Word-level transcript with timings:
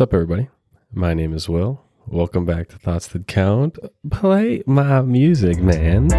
What's 0.00 0.08
up, 0.08 0.14
everybody? 0.14 0.48
My 0.94 1.12
name 1.12 1.34
is 1.34 1.46
Will. 1.46 1.84
Welcome 2.06 2.46
back 2.46 2.68
to 2.68 2.78
Thoughts 2.78 3.06
That 3.08 3.26
Count. 3.26 3.78
Play 4.10 4.62
my 4.64 5.02
music, 5.02 5.58
man. 5.58 6.10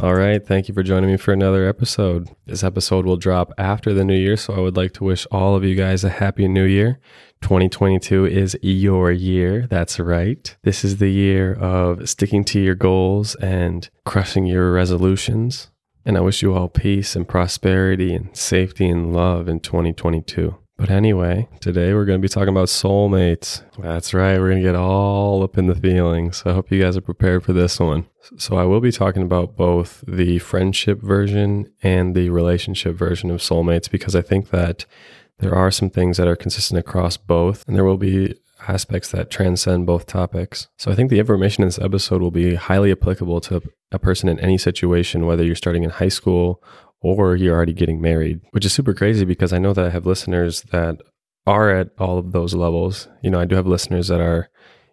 All 0.00 0.14
right, 0.14 0.40
thank 0.46 0.68
you 0.68 0.74
for 0.74 0.84
joining 0.84 1.10
me 1.10 1.16
for 1.16 1.32
another 1.32 1.68
episode. 1.68 2.30
This 2.46 2.62
episode 2.62 3.04
will 3.04 3.16
drop 3.16 3.52
after 3.58 3.92
the 3.92 4.04
new 4.04 4.14
year, 4.14 4.36
so 4.36 4.54
I 4.54 4.60
would 4.60 4.76
like 4.76 4.92
to 4.92 5.02
wish 5.02 5.26
all 5.32 5.56
of 5.56 5.64
you 5.64 5.74
guys 5.74 6.04
a 6.04 6.08
happy 6.08 6.46
new 6.46 6.62
year. 6.62 7.00
2022 7.40 8.26
is 8.26 8.56
your 8.62 9.10
year. 9.10 9.66
That's 9.66 9.98
right. 9.98 10.56
This 10.62 10.84
is 10.84 10.98
the 10.98 11.10
year 11.10 11.54
of 11.54 12.08
sticking 12.08 12.44
to 12.44 12.60
your 12.60 12.76
goals 12.76 13.34
and 13.34 13.90
crushing 14.04 14.46
your 14.46 14.72
resolutions. 14.72 15.71
And 16.04 16.16
I 16.16 16.20
wish 16.20 16.42
you 16.42 16.54
all 16.54 16.68
peace 16.68 17.14
and 17.14 17.28
prosperity 17.28 18.14
and 18.14 18.36
safety 18.36 18.88
and 18.88 19.14
love 19.14 19.48
in 19.48 19.60
2022. 19.60 20.56
But 20.76 20.90
anyway, 20.90 21.48
today 21.60 21.94
we're 21.94 22.04
going 22.04 22.20
to 22.20 22.26
be 22.26 22.32
talking 22.32 22.48
about 22.48 22.66
soulmates. 22.66 23.62
That's 23.78 24.12
right. 24.12 24.38
We're 24.40 24.50
going 24.50 24.62
to 24.62 24.68
get 24.68 24.74
all 24.74 25.44
up 25.44 25.56
in 25.56 25.66
the 25.66 25.76
feelings. 25.76 26.42
I 26.44 26.54
hope 26.54 26.72
you 26.72 26.82
guys 26.82 26.96
are 26.96 27.02
prepared 27.02 27.44
for 27.44 27.52
this 27.52 27.78
one. 27.78 28.06
So, 28.36 28.56
I 28.56 28.64
will 28.64 28.80
be 28.80 28.90
talking 28.90 29.22
about 29.22 29.56
both 29.56 30.02
the 30.08 30.38
friendship 30.38 31.00
version 31.00 31.72
and 31.82 32.16
the 32.16 32.30
relationship 32.30 32.96
version 32.96 33.30
of 33.30 33.40
soulmates 33.40 33.88
because 33.88 34.16
I 34.16 34.22
think 34.22 34.50
that 34.50 34.86
there 35.38 35.54
are 35.54 35.70
some 35.70 35.90
things 35.90 36.16
that 36.16 36.28
are 36.28 36.36
consistent 36.36 36.78
across 36.78 37.16
both, 37.16 37.64
and 37.66 37.76
there 37.76 37.84
will 37.84 37.96
be 37.96 38.34
aspects 38.68 39.10
that 39.10 39.30
transcend 39.30 39.86
both 39.86 40.06
topics. 40.06 40.68
So 40.78 40.90
I 40.90 40.94
think 40.94 41.10
the 41.10 41.18
information 41.18 41.62
in 41.62 41.68
this 41.68 41.78
episode 41.78 42.20
will 42.22 42.30
be 42.30 42.54
highly 42.54 42.92
applicable 42.92 43.40
to 43.42 43.62
a 43.90 43.98
person 43.98 44.28
in 44.28 44.38
any 44.40 44.58
situation, 44.58 45.26
whether 45.26 45.44
you're 45.44 45.54
starting 45.54 45.84
in 45.84 45.90
high 45.90 46.08
school 46.08 46.62
or 47.00 47.36
you're 47.36 47.54
already 47.54 47.72
getting 47.72 48.00
married, 48.00 48.40
which 48.50 48.64
is 48.64 48.72
super 48.72 48.94
crazy 48.94 49.24
because 49.24 49.52
I 49.52 49.58
know 49.58 49.72
that 49.72 49.84
I 49.84 49.90
have 49.90 50.06
listeners 50.06 50.62
that 50.70 51.00
are 51.46 51.70
at 51.70 51.90
all 51.98 52.18
of 52.18 52.32
those 52.32 52.54
levels. 52.54 53.08
You 53.22 53.30
know, 53.30 53.40
I 53.40 53.44
do 53.44 53.56
have 53.56 53.66
listeners 53.66 54.08
that 54.08 54.20
are, 54.20 54.48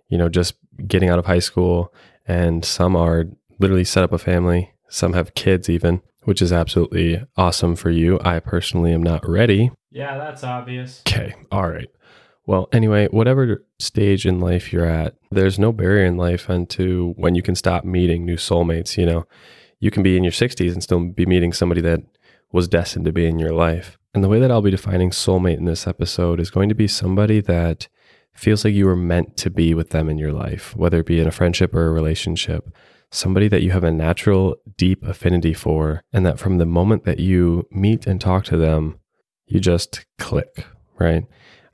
you 0.10 0.18
know, 0.18 0.30
just 0.30 0.56
getting 0.88 1.10
out 1.10 1.20
of 1.20 1.26
high 1.26 1.40
school, 1.40 1.94
and 2.28 2.66
some 2.66 2.96
are 2.96 3.26
literally 3.60 3.84
set 3.84 4.04
up 4.04 4.12
a 4.12 4.18
family, 4.18 4.72
some 4.90 5.14
have 5.14 5.36
kids 5.36 5.70
even, 5.70 6.02
which 6.24 6.42
is 6.42 6.52
absolutely 6.52 7.24
awesome 7.38 7.76
for 7.76 7.92
you. 7.92 8.20
I 8.24 8.40
personally 8.40 8.94
am 8.94 9.04
not 9.04 9.28
ready. 9.28 9.72
Yeah, 9.92 10.18
that's 10.18 10.44
obvious. 10.44 11.02
Okay. 11.08 11.36
All 11.52 11.70
right. 11.70 11.90
Well, 12.46 12.68
anyway, 12.74 13.08
whatever 13.10 13.64
stage 13.78 14.26
in 14.26 14.40
life 14.40 14.74
you're 14.74 14.86
at, 14.86 15.16
there's 15.30 15.60
no 15.60 15.72
barrier 15.72 16.06
in 16.06 16.18
life 16.18 16.50
unto 16.50 17.14
when 17.16 17.36
you 17.36 17.42
can 17.42 17.56
stop 17.56 17.86
meeting 17.86 18.26
new 18.26 18.38
soulmates. 18.38 18.98
You 18.98 19.06
know, 19.06 19.26
you 19.80 19.92
can 19.92 20.04
be 20.04 20.18
in 20.18 20.24
your 20.24 20.32
60s 20.32 20.74
and 20.74 20.82
still 20.82 21.00
be 21.00 21.26
meeting 21.26 21.54
somebody 21.54 21.82
that 21.82 22.02
was 22.52 22.68
destined 22.68 23.06
to 23.06 23.12
be 23.12 23.26
in 23.26 23.40
your 23.40 23.54
life. 23.54 23.98
And 24.14 24.24
the 24.24 24.30
way 24.30 24.40
that 24.40 24.50
I'll 24.50 24.62
be 24.62 24.72
defining 24.72 25.12
soulmate 25.12 25.58
in 25.58 25.66
this 25.66 25.86
episode 25.86 26.40
is 26.40 26.50
going 26.50 26.70
to 26.70 26.76
be 26.76 26.88
somebody 26.88 27.42
that 27.42 27.88
feels 28.34 28.66
like 28.66 28.74
you 28.74 28.86
were 28.86 28.96
meant 28.96 29.38
to 29.38 29.50
be 29.50 29.74
with 29.74 29.92
them 29.92 30.10
in 30.10 30.18
your 30.18 30.32
life, 30.32 30.76
whether 30.76 31.00
it 31.00 31.06
be 31.06 31.20
in 31.20 31.28
a 31.28 31.32
friendship 31.32 31.76
or 31.76 31.88
a 31.88 31.92
relationship. 31.92 32.74
Somebody 33.12 33.48
that 33.50 33.62
you 33.62 33.72
have 33.72 33.84
a 33.84 33.92
natural, 33.92 34.56
deep 34.78 35.04
affinity 35.04 35.54
for, 35.54 36.02
and 36.14 36.26
that 36.26 36.40
from 36.40 36.58
the 36.58 36.66
moment 36.66 37.06
that 37.06 37.20
you 37.20 37.68
meet 37.72 38.08
and 38.08 38.20
talk 38.20 38.46
to 38.46 38.58
them, 38.58 39.00
you 39.46 39.60
just 39.60 40.06
click, 40.18 40.66
right? 41.00 41.26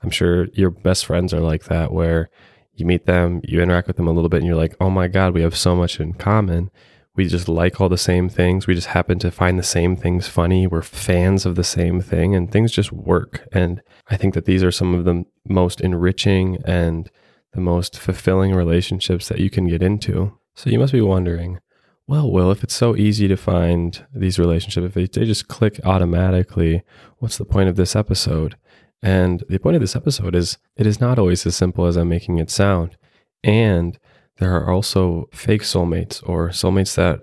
I'm 0.06 0.12
sure 0.12 0.44
your 0.52 0.70
best 0.70 1.04
friends 1.04 1.34
are 1.34 1.40
like 1.40 1.64
that, 1.64 1.92
where 1.92 2.30
you 2.76 2.86
meet 2.86 3.06
them, 3.06 3.40
you 3.42 3.60
interact 3.60 3.88
with 3.88 3.96
them 3.96 4.06
a 4.06 4.12
little 4.12 4.28
bit, 4.28 4.36
and 4.36 4.46
you're 4.46 4.54
like, 4.54 4.76
oh 4.80 4.88
my 4.88 5.08
God, 5.08 5.34
we 5.34 5.42
have 5.42 5.56
so 5.56 5.74
much 5.74 5.98
in 5.98 6.14
common. 6.14 6.70
We 7.16 7.26
just 7.26 7.48
like 7.48 7.80
all 7.80 7.88
the 7.88 7.98
same 7.98 8.28
things. 8.28 8.68
We 8.68 8.76
just 8.76 8.86
happen 8.86 9.18
to 9.18 9.32
find 9.32 9.58
the 9.58 9.64
same 9.64 9.96
things 9.96 10.28
funny. 10.28 10.68
We're 10.68 10.82
fans 10.82 11.44
of 11.44 11.56
the 11.56 11.64
same 11.64 12.00
thing, 12.00 12.36
and 12.36 12.52
things 12.52 12.70
just 12.70 12.92
work. 12.92 13.48
And 13.50 13.82
I 14.06 14.16
think 14.16 14.34
that 14.34 14.44
these 14.44 14.62
are 14.62 14.70
some 14.70 14.94
of 14.94 15.04
the 15.04 15.24
most 15.44 15.80
enriching 15.80 16.58
and 16.64 17.10
the 17.52 17.60
most 17.60 17.98
fulfilling 17.98 18.54
relationships 18.54 19.28
that 19.28 19.40
you 19.40 19.50
can 19.50 19.66
get 19.66 19.82
into. 19.82 20.38
So 20.54 20.70
you 20.70 20.78
must 20.78 20.92
be 20.92 21.00
wondering, 21.00 21.58
well, 22.06 22.30
Will, 22.30 22.52
if 22.52 22.62
it's 22.62 22.76
so 22.76 22.94
easy 22.94 23.26
to 23.26 23.36
find 23.36 24.06
these 24.14 24.38
relationships, 24.38 24.86
if 24.86 25.10
they, 25.10 25.24
just 25.24 25.48
click 25.48 25.80
automatically, 25.82 26.84
what's 27.18 27.38
the 27.38 27.44
point 27.44 27.68
of 27.68 27.74
this 27.74 27.96
episode? 27.96 28.56
And 29.06 29.44
the 29.48 29.60
point 29.60 29.76
of 29.76 29.80
this 29.80 29.94
episode 29.94 30.34
is 30.34 30.58
it 30.76 30.84
is 30.84 31.00
not 31.00 31.16
always 31.16 31.46
as 31.46 31.54
simple 31.54 31.86
as 31.86 31.96
I'm 31.96 32.08
making 32.08 32.40
it 32.40 32.50
sound. 32.50 32.96
And 33.44 33.96
there 34.38 34.52
are 34.56 34.68
also 34.68 35.28
fake 35.32 35.62
soulmates 35.62 36.28
or 36.28 36.48
soulmates 36.48 36.96
that 36.96 37.22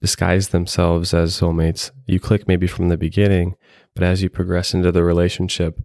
disguise 0.00 0.48
themselves 0.48 1.14
as 1.14 1.38
soulmates. 1.38 1.92
You 2.06 2.18
click 2.18 2.48
maybe 2.48 2.66
from 2.66 2.88
the 2.88 2.96
beginning, 2.96 3.54
but 3.94 4.02
as 4.02 4.20
you 4.20 4.30
progress 4.30 4.74
into 4.74 4.90
the 4.90 5.04
relationship, 5.04 5.80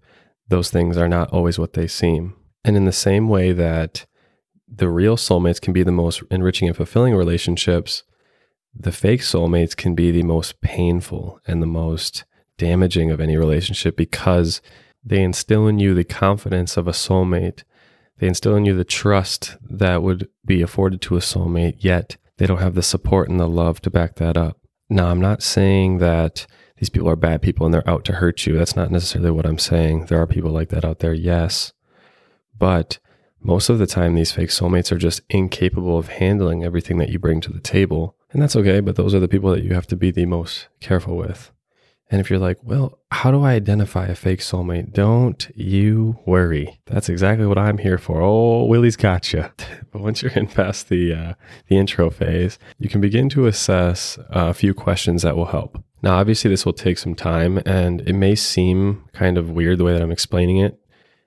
those 0.47 0.71
things 0.71 0.97
are 0.97 1.07
not 1.07 1.29
always 1.29 1.59
what 1.59 1.73
they 1.73 1.85
seem. 1.85 2.33
And 2.63 2.75
in 2.75 2.85
the 2.85 2.91
same 2.91 3.29
way 3.29 3.51
that 3.51 4.07
the 4.67 4.89
real 4.89 5.17
soulmates 5.17 5.61
can 5.61 5.71
be 5.71 5.83
the 5.83 5.91
most 5.91 6.23
enriching 6.31 6.67
and 6.67 6.75
fulfilling 6.75 7.13
relationships, 7.13 8.01
the 8.73 8.91
fake 8.91 9.21
soulmates 9.21 9.77
can 9.77 9.93
be 9.93 10.09
the 10.09 10.23
most 10.23 10.61
painful 10.61 11.39
and 11.45 11.61
the 11.61 11.67
most 11.67 12.25
damaging 12.57 13.11
of 13.11 13.21
any 13.21 13.37
relationship 13.37 13.95
because 13.95 14.63
they 15.03 15.21
instill 15.21 15.67
in 15.67 15.79
you 15.79 15.93
the 15.93 16.03
confidence 16.03 16.77
of 16.77 16.87
a 16.87 16.91
soulmate. 16.91 17.63
They 18.19 18.27
instill 18.27 18.55
in 18.55 18.65
you 18.65 18.75
the 18.75 18.83
trust 18.83 19.57
that 19.69 20.03
would 20.03 20.29
be 20.45 20.61
afforded 20.61 21.01
to 21.01 21.17
a 21.17 21.21
soulmate, 21.21 21.77
yet 21.79 22.17
they 22.37 22.45
don't 22.45 22.61
have 22.61 22.75
the 22.75 22.83
support 22.83 23.29
and 23.29 23.39
the 23.39 23.47
love 23.47 23.81
to 23.81 23.89
back 23.89 24.15
that 24.15 24.37
up. 24.37 24.59
Now, 24.89 25.07
I'm 25.07 25.21
not 25.21 25.43
saying 25.43 25.97
that 25.99 26.47
these 26.77 26.89
people 26.89 27.09
are 27.09 27.15
bad 27.15 27.41
people 27.41 27.65
and 27.65 27.73
they're 27.73 27.89
out 27.89 28.05
to 28.05 28.13
hurt 28.13 28.45
you. 28.45 28.57
That's 28.57 28.75
not 28.75 28.91
necessarily 28.91 29.31
what 29.31 29.45
I'm 29.45 29.57
saying. 29.57 30.05
There 30.05 30.21
are 30.21 30.27
people 30.27 30.51
like 30.51 30.69
that 30.69 30.85
out 30.85 30.99
there, 30.99 31.13
yes. 31.13 31.73
But 32.57 32.99
most 33.41 33.69
of 33.69 33.79
the 33.79 33.87
time, 33.87 34.15
these 34.15 34.31
fake 34.31 34.49
soulmates 34.49 34.91
are 34.91 34.97
just 34.97 35.21
incapable 35.29 35.97
of 35.97 36.09
handling 36.09 36.63
everything 36.63 36.97
that 36.97 37.09
you 37.09 37.19
bring 37.19 37.41
to 37.41 37.51
the 37.51 37.59
table. 37.59 38.15
And 38.31 38.41
that's 38.41 38.55
okay, 38.55 38.79
but 38.79 38.95
those 38.95 39.13
are 39.13 39.19
the 39.19 39.27
people 39.27 39.51
that 39.51 39.63
you 39.63 39.73
have 39.73 39.87
to 39.87 39.95
be 39.95 40.11
the 40.11 40.25
most 40.25 40.67
careful 40.79 41.15
with. 41.15 41.51
And 42.09 42.21
if 42.21 42.29
you're 42.29 42.39
like, 42.39 42.57
well, 42.63 42.99
how 43.11 43.31
do 43.31 43.43
I 43.43 43.53
identify 43.53 44.05
a 44.05 44.15
fake 44.15 44.39
soulmate? 44.39 44.93
Don't 44.93 45.49
you 45.55 46.19
worry. 46.25 46.79
That's 46.85 47.09
exactly 47.09 47.45
what 47.45 47.57
I'm 47.57 47.79
here 47.79 47.97
for. 47.97 48.21
Oh, 48.21 48.63
Willie's 48.63 48.95
gotcha. 48.95 49.53
but 49.91 50.01
once 50.01 50.21
you're 50.21 50.31
in 50.31 50.47
past 50.47 50.87
the 50.87 51.13
uh, 51.13 51.33
the 51.67 51.77
intro 51.77 52.09
phase, 52.09 52.57
you 52.77 52.87
can 52.87 53.01
begin 53.01 53.27
to 53.29 53.47
assess 53.47 54.17
a 54.29 54.53
few 54.53 54.73
questions 54.73 55.23
that 55.23 55.35
will 55.35 55.47
help. 55.47 55.83
Now, 56.01 56.17
obviously, 56.17 56.49
this 56.49 56.65
will 56.65 56.73
take 56.73 56.97
some 56.97 57.15
time, 57.15 57.59
and 57.65 58.01
it 58.01 58.13
may 58.13 58.35
seem 58.35 59.03
kind 59.13 59.37
of 59.37 59.49
weird 59.49 59.79
the 59.79 59.83
way 59.83 59.93
that 59.93 60.01
I'm 60.01 60.11
explaining 60.11 60.57
it, 60.57 60.79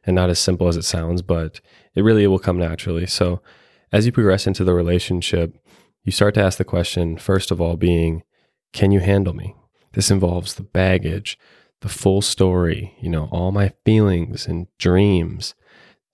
and 0.05 0.15
not 0.15 0.31
as 0.31 0.39
simple 0.39 0.69
as 0.69 0.77
it 0.77 0.85
sounds, 0.85 1.23
but 1.23 1.61
it 1.95 2.03
really 2.03 2.27
will 2.27 2.39
come 2.39 2.59
naturally. 2.59 3.07
So, 3.07 3.43
as 3.93 4.07
you 4.07 4.13
progress 4.13 4.47
into 4.47 4.65
the 4.65 4.73
relationship, 4.73 5.57
you 6.05 6.13
start 6.13 6.35
to 6.35 6.43
ask 6.43 6.57
the 6.57 6.65
question, 6.65 7.19
first 7.19 7.51
of 7.51 7.61
all, 7.61 7.77
being, 7.77 8.23
can 8.73 8.93
you 8.93 9.01
handle 9.01 9.35
me? 9.35 9.55
This 9.93 10.11
involves 10.11 10.55
the 10.55 10.63
baggage, 10.63 11.39
the 11.81 11.89
full 11.89 12.23
story, 12.23 12.95
you 13.01 13.09
know, 13.09 13.29
all 13.33 13.53
my 13.53 13.73
feelings 13.85 14.47
and 14.47 14.67
dreams, 14.79 15.55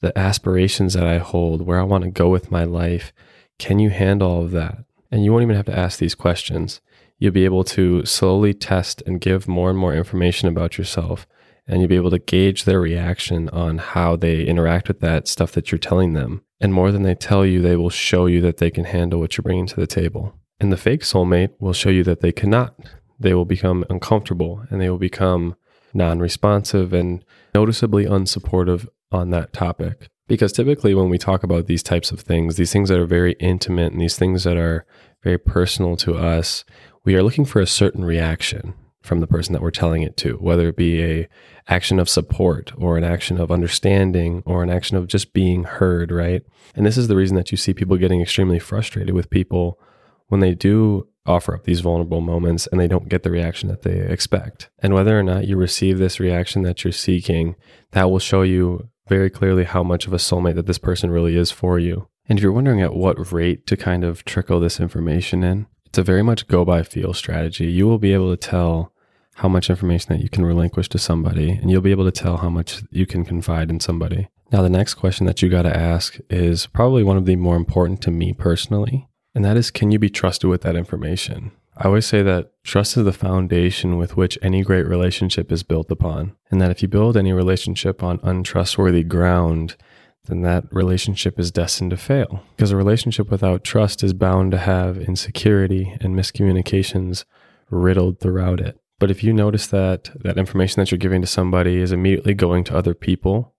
the 0.01 0.17
aspirations 0.19 0.95
that 0.95 1.07
I 1.07 1.19
hold, 1.19 1.63
where 1.63 1.81
I 1.81 1.85
want 1.85 2.05
to 2.05 2.11
go 2.11 2.29
with 2.29 2.51
my 2.51 2.65
life. 2.65 3.13
Can 3.59 3.79
you 3.79 3.91
handle 3.91 4.31
all 4.31 4.45
of 4.45 4.51
that? 4.53 4.79
And 5.11 5.25
you 5.25 5.33
won't 5.33 5.43
even 5.43 5.57
have 5.57 5.67
to 5.67 5.79
ask 5.79 5.99
these 5.99 6.15
questions. 6.15 6.81
You'll 7.19 7.33
be 7.33 7.45
able 7.45 7.65
to 7.65 8.05
slowly 8.05 8.53
test 8.53 9.03
and 9.07 9.21
give 9.21 9.49
more 9.49 9.71
and 9.71 9.79
more 9.79 9.95
information 9.95 10.49
about 10.49 10.77
yourself. 10.79 11.27
And 11.67 11.81
you'll 11.81 11.89
be 11.89 11.97
able 11.97 12.11
to 12.11 12.19
gauge 12.19 12.65
their 12.65 12.81
reaction 12.81 13.49
on 13.49 13.79
how 13.79 14.15
they 14.17 14.45
interact 14.45 14.89
with 14.89 15.01
that 15.01 15.27
stuff 15.27 15.53
that 15.53 15.73
you're 15.73 15.79
telling 15.79 16.13
them. 16.13 16.43
And 16.61 16.73
more 16.73 16.93
than 16.93 17.03
they 17.03 17.15
tell 17.15 17.45
you, 17.45 17.61
they 17.61 17.77
will 17.77 17.91
show 17.91 18.27
you 18.27 18.41
that 18.43 18.59
they 18.59 18.71
can 18.71 18.85
handle 18.85 19.19
what 19.19 19.37
you're 19.37 19.43
bringing 19.43 19.67
to 19.67 19.77
the 19.77 19.87
table. 19.87 20.35
And 20.61 20.73
the 20.73 20.77
fake 20.77 21.03
soulmate 21.03 21.51
will 21.59 21.73
show 21.73 21.91
you 21.91 22.05
that 22.05 22.21
they 22.21 22.33
cannot 22.33 22.75
they 23.19 23.35
will 23.35 23.45
become 23.45 23.85
uncomfortable 23.89 24.65
and 24.71 24.81
they 24.81 24.91
will 24.91 24.99
become 24.99 25.57
non 25.95 26.19
responsive 26.19 26.93
and 26.93 27.25
noticeably 27.55 28.05
unsupportive 28.05 28.87
on 29.11 29.31
that 29.31 29.53
topic. 29.53 30.09
Because 30.29 30.53
typically, 30.53 30.95
when 30.95 31.09
we 31.09 31.19
talk 31.19 31.43
about 31.43 31.67
these 31.67 31.83
types 31.83 32.11
of 32.11 32.21
things, 32.21 32.57
these 32.57 32.73
things 32.73 32.89
that 32.89 32.99
are 32.99 33.07
very 33.07 33.33
intimate 33.35 33.93
and 33.93 34.01
these 34.01 34.19
things 34.19 34.45
that 34.45 34.57
are 34.57 34.85
very 35.23 35.39
personal 35.39 35.97
to 35.97 36.17
us, 36.17 36.65
we 37.05 37.15
are 37.15 37.23
looking 37.23 37.45
for 37.45 37.61
a 37.61 37.67
certain 37.67 38.05
reaction 38.05 38.75
from 39.03 39.21
the 39.21 39.27
person 39.27 39.53
that 39.53 39.63
we're 39.63 39.71
telling 39.71 40.03
it 40.03 40.17
to, 40.17 40.35
whether 40.39 40.69
it 40.69 40.77
be 40.77 41.03
a 41.03 41.29
action 41.69 41.99
of 42.01 42.09
support 42.09 42.73
or 42.77 42.99
an 42.99 43.05
action 43.05 43.41
of 43.41 43.53
understanding 43.53 44.43
or 44.45 44.63
an 44.63 44.71
action 44.71 44.97
of 44.97 45.07
just 45.07 45.33
being 45.33 45.63
heard, 45.63 46.11
right? 46.11 46.43
And 46.75 46.85
this 46.85 46.99
is 46.99 47.09
the 47.09 47.17
reason 47.17 47.37
that 47.37 47.53
you 47.53 47.57
see 47.57 47.73
people 47.73 47.97
getting 47.97 48.21
extremely 48.21 48.59
frustrated 48.59 49.15
with 49.15 49.31
people 49.31 49.79
when 50.27 50.41
they 50.41 50.55
do 50.55 51.09
offer 51.27 51.55
up 51.55 51.65
these 51.65 51.81
vulnerable 51.81 52.21
moments 52.21 52.67
and 52.67 52.81
they 52.81 52.89
don't 52.89 53.09
get 53.09 53.23
the 53.23 53.31
reaction 53.31 53.69
that 53.69 53.83
they 53.83 53.99
expect. 54.01 54.71
And 54.79 54.95
whether 54.95 55.19
or 55.19 55.23
not 55.23 55.47
you 55.47 55.57
receive 55.57 55.99
this 55.99 56.21
reaction 56.21 56.63
that 56.63 56.85
you're 56.85 56.93
seeking, 56.93 57.57
that 57.93 58.11
will 58.11 58.19
show 58.19 58.43
you 58.43 58.89
very 59.09 59.31
clearly 59.31 59.65
how 59.65 59.83
much 59.83 60.07
of 60.07 60.13
a 60.13 60.17
soulmate 60.17 60.57
that 60.57 60.67
this 60.67 60.79
person 60.79 61.11
really 61.11 61.37
is 61.37 61.51
for 61.51 61.79
you. 61.79 62.09
And 62.29 62.39
if 62.39 62.43
you're 62.43 62.53
wondering 62.53 62.81
at 62.81 62.95
what 62.95 63.33
rate 63.33 63.67
to 63.69 63.77
kind 63.77 64.05
of 64.05 64.25
trickle 64.25 64.59
this 64.59 64.81
information 64.81 65.45
in, 65.45 65.67
it's 65.87 65.99
a 65.99 66.03
very 66.03 66.23
much 66.23 66.49
go 66.49 66.65
by 66.65 66.83
feel 66.83 67.15
strategy. 67.15 67.67
You 67.67 67.87
will 67.87 67.99
be 67.99 68.13
able 68.13 68.31
to 68.31 68.37
tell 68.37 68.93
how 69.37 69.49
much 69.49 69.71
information 69.71 70.15
that 70.15 70.23
you 70.23 70.29
can 70.29 70.45
relinquish 70.45 70.89
to 70.89 70.99
somebody, 70.99 71.51
and 71.51 71.71
you'll 71.71 71.83
be 71.83 71.91
able 71.91 72.05
to 72.07 72.11
tell 72.11 72.39
how 72.39 72.49
much 72.49 72.83
you 72.91 73.07
can 73.07 73.25
confide 73.25 73.71
in 73.71 73.81
somebody. 73.81 74.29
Now, 74.51 74.63
the 74.63 74.71
next 74.71 74.95
question 74.95 75.27
that 75.27 75.43
you 75.43 75.49
got 75.49 75.63
to 75.63 75.77
ask 75.77 76.19
is 76.31 76.67
probably 76.67 77.03
one 77.03 77.17
of 77.17 77.27
the 77.27 77.37
more 77.37 77.57
important 77.57 78.01
to 78.03 78.11
me 78.11 78.33
personally, 78.33 79.09
and 79.37 79.45
that 79.45 79.59
is 79.59 79.71
can 79.71 79.91
you 79.91 79.99
be 79.99 80.09
trusted 80.09 80.49
with 80.49 80.63
that 80.63 80.77
information? 80.77 81.53
I 81.77 81.89
always 81.89 82.07
say 82.07 82.23
that 82.23 82.53
trust 82.65 82.97
is 82.97 83.05
the 83.05 83.13
foundation 83.13 83.99
with 83.99 84.17
which 84.17 84.39
any 84.41 84.63
great 84.63 84.87
relationship 84.87 85.53
is 85.53 85.63
built 85.63 85.91
upon, 85.91 86.35
and 86.51 86.59
that 86.59 86.71
if 86.71 86.81
you 86.81 86.89
build 86.89 87.19
any 87.19 87.35
relationship 87.35 88.03
on 88.03 88.19
untrustworthy 88.23 89.05
ground, 89.05 89.77
then 90.25 90.41
that 90.41 90.65
relationship 90.73 91.39
is 91.39 91.51
destined 91.51 91.91
to 91.91 91.99
fail. 91.99 92.43
Because 92.57 92.71
a 92.71 92.77
relationship 92.77 93.31
without 93.31 93.63
trust 93.63 94.03
is 94.03 94.15
bound 94.15 94.53
to 94.53 94.59
have 94.59 94.97
insecurity 94.97 95.95
and 96.01 96.17
miscommunications 96.17 97.27
riddled 97.69 98.21
throughout 98.21 98.59
it. 98.59 98.81
But 98.99 99.11
if 99.11 99.23
you 99.23 99.35
notice 99.35 99.67
that 99.67 100.11
that 100.25 100.39
information 100.39 100.81
that 100.81 100.91
you're 100.91 100.97
giving 100.97 101.21
to 101.21 101.27
somebody 101.27 101.77
is 101.77 101.93
immediately 101.93 102.33
going 102.33 102.65
to 102.65 102.77
other 102.77 102.95
people, 102.95 103.55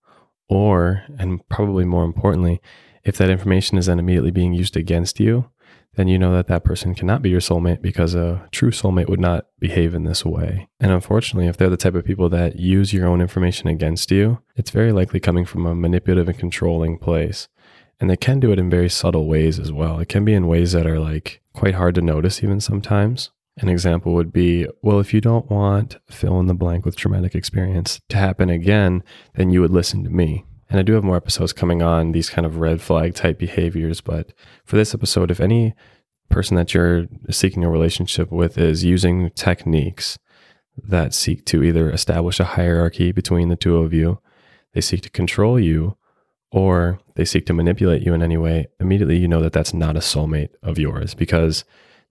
or, 0.50 1.04
and 1.20 1.48
probably 1.50 1.86
more 1.86 2.04
importantly, 2.04 2.62
if 3.04 3.16
that 3.18 3.30
information 3.30 3.78
is 3.78 3.86
then 3.86 4.00
immediately 4.00 4.32
being 4.32 4.56
used 4.56 4.76
against 4.76 5.20
you, 5.20 5.52
then 5.98 6.08
you 6.08 6.20
know 6.20 6.32
that 6.32 6.46
that 6.48 6.64
person 6.64 6.94
cannot 6.94 7.24
be 7.24 7.30
your 7.30 7.40
soulmate 7.40 7.82
because 7.82 8.14
a 8.14 8.48
true 8.52 8.70
soulmate 8.70 9.10
would 9.10 9.20
not 9.20 9.48
behave 9.60 9.96
in 9.96 10.04
this 10.04 10.24
way. 10.24 10.68
And 10.80 10.92
unfortunately, 10.92 11.48
if 11.48 11.58
they're 11.58 11.72
the 11.72 11.76
type 11.76 11.96
of 11.96 12.06
people 12.06 12.30
that 12.30 12.58
use 12.58 12.94
your 12.94 13.08
own 13.08 13.20
information 13.20 13.68
against 13.68 14.12
you, 14.12 14.40
it's 14.56 14.70
very 14.70 14.92
likely 14.92 15.20
coming 15.20 15.44
from 15.44 15.66
a 15.66 15.74
manipulative 15.74 16.30
and 16.30 16.38
controlling 16.38 17.00
place. 17.00 17.48
And 18.00 18.12
they 18.12 18.16
can 18.16 18.40
do 18.40 18.52
it 18.52 18.60
in 18.60 18.70
very 18.70 18.90
subtle 18.90 19.28
ways 19.28 19.58
as 19.58 19.72
well. 19.72 20.00
It 20.00 20.08
can 20.08 20.24
be 20.24 20.36
in 20.36 20.48
ways 20.48 20.74
that 20.74 20.86
are 20.86 21.00
like 21.00 21.42
quite 21.54 21.74
hard 21.74 21.96
to 21.96 22.02
notice, 22.02 22.44
even 22.44 22.62
sometimes. 22.62 23.32
An 23.60 23.68
example 23.68 24.14
would 24.14 24.32
be 24.32 24.68
well, 24.84 25.00
if 25.00 25.16
you 25.16 25.20
don't 25.20 25.50
want 25.50 25.98
fill 26.12 26.40
in 26.40 26.46
the 26.46 26.54
blank 26.54 26.86
with 26.86 26.96
traumatic 26.96 27.34
experience 27.34 28.00
to 28.10 28.18
happen 28.18 28.52
again, 28.52 29.04
then 29.34 29.50
you 29.50 29.62
would 29.62 29.72
listen 29.72 30.04
to 30.04 30.12
me. 30.12 30.46
And 30.70 30.80
I 30.80 30.84
do 30.84 30.94
have 30.94 31.04
more 31.04 31.16
episodes 31.16 31.54
coming 31.54 31.82
on 31.82 32.12
these 32.12 32.30
kind 32.30 32.46
of 32.46 32.58
red 32.58 32.82
flag 32.82 33.16
type 33.16 33.38
behaviors. 33.38 34.02
But 34.02 34.34
for 34.66 34.76
this 34.76 34.94
episode, 34.94 35.32
if 35.32 35.40
any 35.40 35.74
person 36.30 36.58
that 36.58 36.74
you're 36.74 37.08
seeking 37.30 37.64
a 37.64 37.70
relationship 37.70 38.32
with 38.32 38.58
is 38.58 38.84
using 38.84 39.30
techniques 39.32 40.20
that 40.84 41.14
seek 41.14 41.46
to 41.46 41.64
either 41.64 41.90
establish 41.90 42.40
a 42.40 42.46
hierarchy 42.46 43.12
between 43.12 43.50
the 43.50 43.56
two 43.56 43.78
of 43.78 43.94
you, 43.94 44.20
they 44.74 44.82
seek 44.82 45.02
to 45.02 45.10
control 45.10 45.60
you, 45.60 45.98
or 46.52 47.00
they 47.16 47.26
seek 47.26 47.46
to 47.46 47.54
manipulate 47.54 48.04
you 48.04 48.14
in 48.14 48.22
any 48.22 48.38
way, 48.38 48.68
immediately 48.80 49.18
you 49.18 49.28
know 49.28 49.42
that 49.42 49.54
that's 49.54 49.74
not 49.74 49.96
a 49.96 50.02
soulmate 50.02 50.50
of 50.62 50.78
yours 50.78 51.14
because 51.14 51.64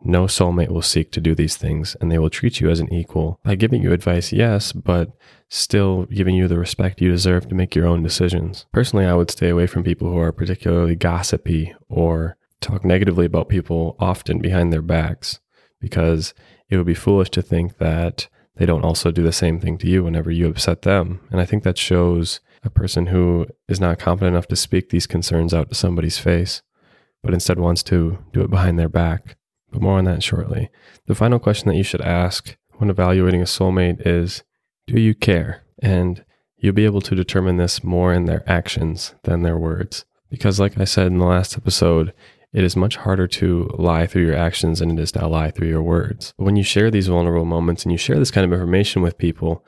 no 0.04 0.24
soulmate 0.24 0.68
will 0.68 0.82
seek 0.82 1.10
to 1.12 1.20
do 1.20 1.34
these 1.34 1.56
things 1.56 1.96
and 2.00 2.10
they 2.10 2.18
will 2.18 2.30
treat 2.30 2.60
you 2.60 2.70
as 2.70 2.80
an 2.80 2.92
equal 2.92 3.40
by 3.42 3.54
giving 3.54 3.82
you 3.82 3.92
advice, 3.92 4.32
yes, 4.32 4.72
but 4.72 5.12
still 5.48 6.04
giving 6.06 6.34
you 6.34 6.48
the 6.48 6.58
respect 6.58 7.00
you 7.00 7.10
deserve 7.10 7.48
to 7.48 7.54
make 7.54 7.74
your 7.74 7.86
own 7.86 8.02
decisions. 8.02 8.66
Personally, 8.72 9.06
I 9.06 9.14
would 9.14 9.30
stay 9.30 9.48
away 9.48 9.66
from 9.66 9.84
people 9.84 10.08
who 10.08 10.18
are 10.18 10.32
particularly 10.32 10.96
gossipy 10.96 11.74
or 11.88 12.36
talk 12.60 12.84
negatively 12.84 13.26
about 13.26 13.48
people 13.48 13.96
often 13.98 14.40
behind 14.40 14.72
their 14.72 14.82
backs 14.82 15.40
because 15.80 16.34
it 16.68 16.76
would 16.76 16.86
be 16.86 16.94
foolish 16.94 17.30
to 17.30 17.42
think 17.42 17.78
that 17.78 18.28
they 18.56 18.66
don't 18.66 18.84
also 18.84 19.10
do 19.10 19.22
the 19.22 19.32
same 19.32 19.60
thing 19.60 19.78
to 19.78 19.88
you 19.88 20.02
whenever 20.02 20.30
you 20.30 20.48
upset 20.48 20.82
them. 20.82 21.20
And 21.30 21.40
I 21.40 21.44
think 21.44 21.62
that 21.62 21.78
shows 21.78 22.40
a 22.62 22.70
person 22.70 23.06
who 23.06 23.46
is 23.68 23.80
not 23.80 23.98
confident 23.98 24.34
enough 24.34 24.48
to 24.48 24.56
speak 24.56 24.88
these 24.88 25.06
concerns 25.06 25.52
out 25.52 25.68
to 25.68 25.74
somebody's 25.74 26.18
face, 26.18 26.62
but 27.22 27.34
instead 27.34 27.58
wants 27.58 27.82
to 27.84 28.18
do 28.32 28.40
it 28.40 28.50
behind 28.50 28.78
their 28.78 28.88
back. 28.88 29.36
But 29.76 29.82
more 29.82 29.98
on 29.98 30.06
that 30.06 30.22
shortly. 30.22 30.70
The 31.04 31.14
final 31.14 31.38
question 31.38 31.68
that 31.68 31.76
you 31.76 31.82
should 31.82 32.00
ask 32.00 32.56
when 32.78 32.88
evaluating 32.88 33.42
a 33.42 33.44
soulmate 33.44 34.06
is 34.06 34.42
Do 34.86 34.98
you 34.98 35.14
care? 35.14 35.64
And 35.82 36.24
you'll 36.56 36.72
be 36.72 36.86
able 36.86 37.02
to 37.02 37.14
determine 37.14 37.58
this 37.58 37.84
more 37.84 38.14
in 38.14 38.24
their 38.24 38.42
actions 38.50 39.14
than 39.24 39.42
their 39.42 39.58
words. 39.58 40.06
Because, 40.30 40.58
like 40.58 40.80
I 40.80 40.84
said 40.84 41.08
in 41.08 41.18
the 41.18 41.26
last 41.26 41.58
episode, 41.58 42.14
it 42.54 42.64
is 42.64 42.74
much 42.74 42.96
harder 42.96 43.26
to 43.26 43.68
lie 43.74 44.06
through 44.06 44.24
your 44.24 44.34
actions 44.34 44.78
than 44.78 44.92
it 44.92 44.98
is 44.98 45.12
to 45.12 45.28
lie 45.28 45.50
through 45.50 45.68
your 45.68 45.82
words. 45.82 46.32
But 46.38 46.44
when 46.44 46.56
you 46.56 46.62
share 46.62 46.90
these 46.90 47.08
vulnerable 47.08 47.44
moments 47.44 47.82
and 47.82 47.92
you 47.92 47.98
share 47.98 48.18
this 48.18 48.30
kind 48.30 48.46
of 48.46 48.52
information 48.58 49.02
with 49.02 49.18
people, 49.18 49.62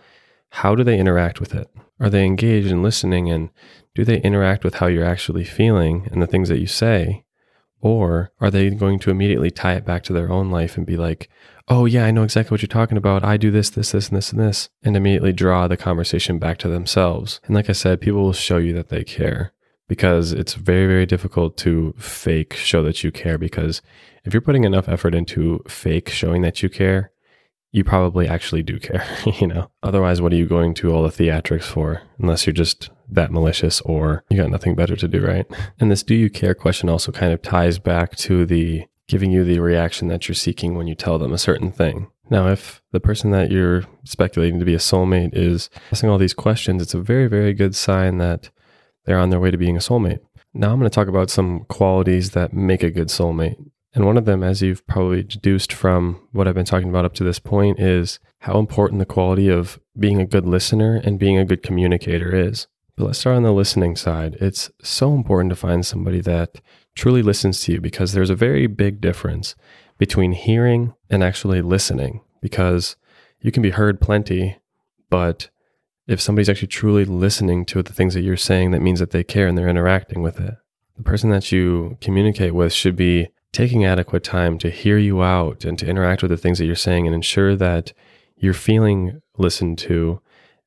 how 0.52 0.74
do 0.74 0.84
they 0.84 0.98
interact 0.98 1.38
with 1.38 1.54
it? 1.54 1.68
Are 2.00 2.08
they 2.08 2.24
engaged 2.24 2.68
in 2.68 2.82
listening 2.82 3.30
and 3.30 3.50
do 3.94 4.06
they 4.06 4.22
interact 4.22 4.64
with 4.64 4.76
how 4.76 4.86
you're 4.86 5.04
actually 5.04 5.44
feeling 5.44 6.08
and 6.10 6.22
the 6.22 6.26
things 6.26 6.48
that 6.48 6.60
you 6.60 6.66
say? 6.66 7.26
Or 7.80 8.32
are 8.40 8.50
they 8.50 8.70
going 8.70 8.98
to 9.00 9.10
immediately 9.10 9.50
tie 9.50 9.74
it 9.74 9.84
back 9.84 10.02
to 10.04 10.12
their 10.12 10.30
own 10.30 10.50
life 10.50 10.76
and 10.76 10.84
be 10.84 10.96
like, 10.96 11.28
oh, 11.68 11.84
yeah, 11.84 12.04
I 12.04 12.10
know 12.10 12.22
exactly 12.22 12.54
what 12.54 12.62
you're 12.62 12.68
talking 12.68 12.96
about. 12.96 13.24
I 13.24 13.36
do 13.36 13.50
this, 13.50 13.70
this, 13.70 13.92
this, 13.92 14.08
and 14.08 14.16
this, 14.16 14.32
and 14.32 14.40
this, 14.40 14.70
and 14.82 14.96
immediately 14.96 15.32
draw 15.32 15.68
the 15.68 15.76
conversation 15.76 16.38
back 16.38 16.58
to 16.58 16.68
themselves. 16.68 17.40
And 17.44 17.54
like 17.54 17.68
I 17.68 17.74
said, 17.74 18.00
people 18.00 18.22
will 18.22 18.32
show 18.32 18.56
you 18.56 18.72
that 18.74 18.88
they 18.88 19.04
care 19.04 19.52
because 19.86 20.32
it's 20.32 20.54
very, 20.54 20.86
very 20.86 21.06
difficult 21.06 21.56
to 21.58 21.94
fake 21.98 22.54
show 22.54 22.82
that 22.82 23.04
you 23.04 23.12
care. 23.12 23.38
Because 23.38 23.82
if 24.24 24.32
you're 24.32 24.40
putting 24.40 24.64
enough 24.64 24.88
effort 24.88 25.14
into 25.14 25.62
fake 25.68 26.08
showing 26.08 26.42
that 26.42 26.62
you 26.62 26.68
care, 26.68 27.10
you 27.70 27.84
probably 27.84 28.26
actually 28.26 28.62
do 28.62 28.78
care, 28.78 29.06
you 29.40 29.46
know? 29.46 29.70
Otherwise, 29.82 30.20
what 30.20 30.32
are 30.32 30.36
you 30.36 30.46
going 30.46 30.74
to 30.74 30.92
all 30.92 31.02
the 31.02 31.10
theatrics 31.10 31.64
for? 31.64 32.02
Unless 32.18 32.46
you're 32.46 32.54
just 32.54 32.90
that 33.10 33.32
malicious 33.32 33.80
or 33.82 34.24
you 34.28 34.36
got 34.36 34.50
nothing 34.50 34.74
better 34.74 34.96
to 34.96 35.08
do, 35.08 35.24
right? 35.24 35.46
And 35.80 35.90
this 35.90 36.02
do 36.02 36.14
you 36.14 36.28
care 36.30 36.54
question 36.54 36.88
also 36.88 37.12
kind 37.12 37.32
of 37.32 37.42
ties 37.42 37.78
back 37.78 38.16
to 38.16 38.44
the 38.44 38.84
giving 39.06 39.30
you 39.30 39.42
the 39.42 39.58
reaction 39.58 40.08
that 40.08 40.28
you're 40.28 40.34
seeking 40.34 40.74
when 40.74 40.86
you 40.86 40.94
tell 40.94 41.18
them 41.18 41.32
a 41.32 41.38
certain 41.38 41.72
thing. 41.72 42.08
Now, 42.30 42.48
if 42.48 42.82
the 42.92 43.00
person 43.00 43.30
that 43.30 43.50
you're 43.50 43.84
speculating 44.04 44.58
to 44.58 44.66
be 44.66 44.74
a 44.74 44.78
soulmate 44.78 45.30
is 45.32 45.70
asking 45.90 46.10
all 46.10 46.18
these 46.18 46.34
questions, 46.34 46.82
it's 46.82 46.94
a 46.94 47.00
very, 47.00 47.26
very 47.26 47.54
good 47.54 47.74
sign 47.74 48.18
that 48.18 48.50
they're 49.06 49.18
on 49.18 49.30
their 49.30 49.40
way 49.40 49.50
to 49.50 49.56
being 49.56 49.76
a 49.76 49.80
soulmate. 49.80 50.20
Now, 50.52 50.72
I'm 50.72 50.78
going 50.78 50.90
to 50.90 50.94
talk 50.94 51.08
about 51.08 51.30
some 51.30 51.60
qualities 51.68 52.32
that 52.32 52.52
make 52.52 52.82
a 52.82 52.90
good 52.90 53.08
soulmate. 53.08 53.56
And 53.94 54.04
one 54.04 54.16
of 54.16 54.26
them, 54.26 54.42
as 54.42 54.62
you've 54.62 54.86
probably 54.86 55.22
deduced 55.22 55.72
from 55.72 56.20
what 56.32 56.46
I've 56.46 56.54
been 56.54 56.64
talking 56.64 56.90
about 56.90 57.04
up 57.04 57.14
to 57.14 57.24
this 57.24 57.38
point, 57.38 57.80
is 57.80 58.20
how 58.40 58.58
important 58.58 58.98
the 58.98 59.06
quality 59.06 59.48
of 59.48 59.80
being 59.98 60.20
a 60.20 60.26
good 60.26 60.46
listener 60.46 61.00
and 61.02 61.18
being 61.18 61.38
a 61.38 61.44
good 61.44 61.62
communicator 61.62 62.34
is. 62.34 62.66
But 62.96 63.06
let's 63.06 63.18
start 63.18 63.36
on 63.36 63.44
the 63.44 63.52
listening 63.52 63.96
side. 63.96 64.36
It's 64.40 64.70
so 64.82 65.14
important 65.14 65.50
to 65.50 65.56
find 65.56 65.86
somebody 65.86 66.20
that 66.22 66.60
truly 66.94 67.22
listens 67.22 67.60
to 67.62 67.72
you 67.72 67.80
because 67.80 68.12
there's 68.12 68.30
a 68.30 68.34
very 68.34 68.66
big 68.66 69.00
difference 69.00 69.54
between 69.98 70.32
hearing 70.32 70.94
and 71.08 71.22
actually 71.22 71.62
listening 71.62 72.20
because 72.42 72.96
you 73.40 73.52
can 73.52 73.62
be 73.62 73.70
heard 73.70 74.00
plenty, 74.00 74.58
but 75.10 75.48
if 76.06 76.20
somebody's 76.20 76.48
actually 76.48 76.68
truly 76.68 77.04
listening 77.04 77.64
to 77.66 77.82
the 77.82 77.92
things 77.92 78.14
that 78.14 78.22
you're 78.22 78.36
saying, 78.36 78.70
that 78.72 78.82
means 78.82 78.98
that 78.98 79.10
they 79.10 79.22
care 79.22 79.46
and 79.46 79.56
they're 79.56 79.68
interacting 79.68 80.22
with 80.22 80.40
it. 80.40 80.54
The 80.96 81.02
person 81.02 81.30
that 81.30 81.52
you 81.52 81.98
communicate 82.00 82.54
with 82.54 82.72
should 82.72 82.96
be 82.96 83.28
taking 83.52 83.84
adequate 83.84 84.24
time 84.24 84.58
to 84.58 84.70
hear 84.70 84.98
you 84.98 85.22
out 85.22 85.64
and 85.64 85.78
to 85.78 85.86
interact 85.86 86.22
with 86.22 86.30
the 86.30 86.36
things 86.36 86.58
that 86.58 86.66
you're 86.66 86.74
saying 86.74 87.06
and 87.06 87.14
ensure 87.14 87.56
that 87.56 87.92
you're 88.36 88.54
feeling 88.54 89.20
listened 89.36 89.78
to 89.78 90.20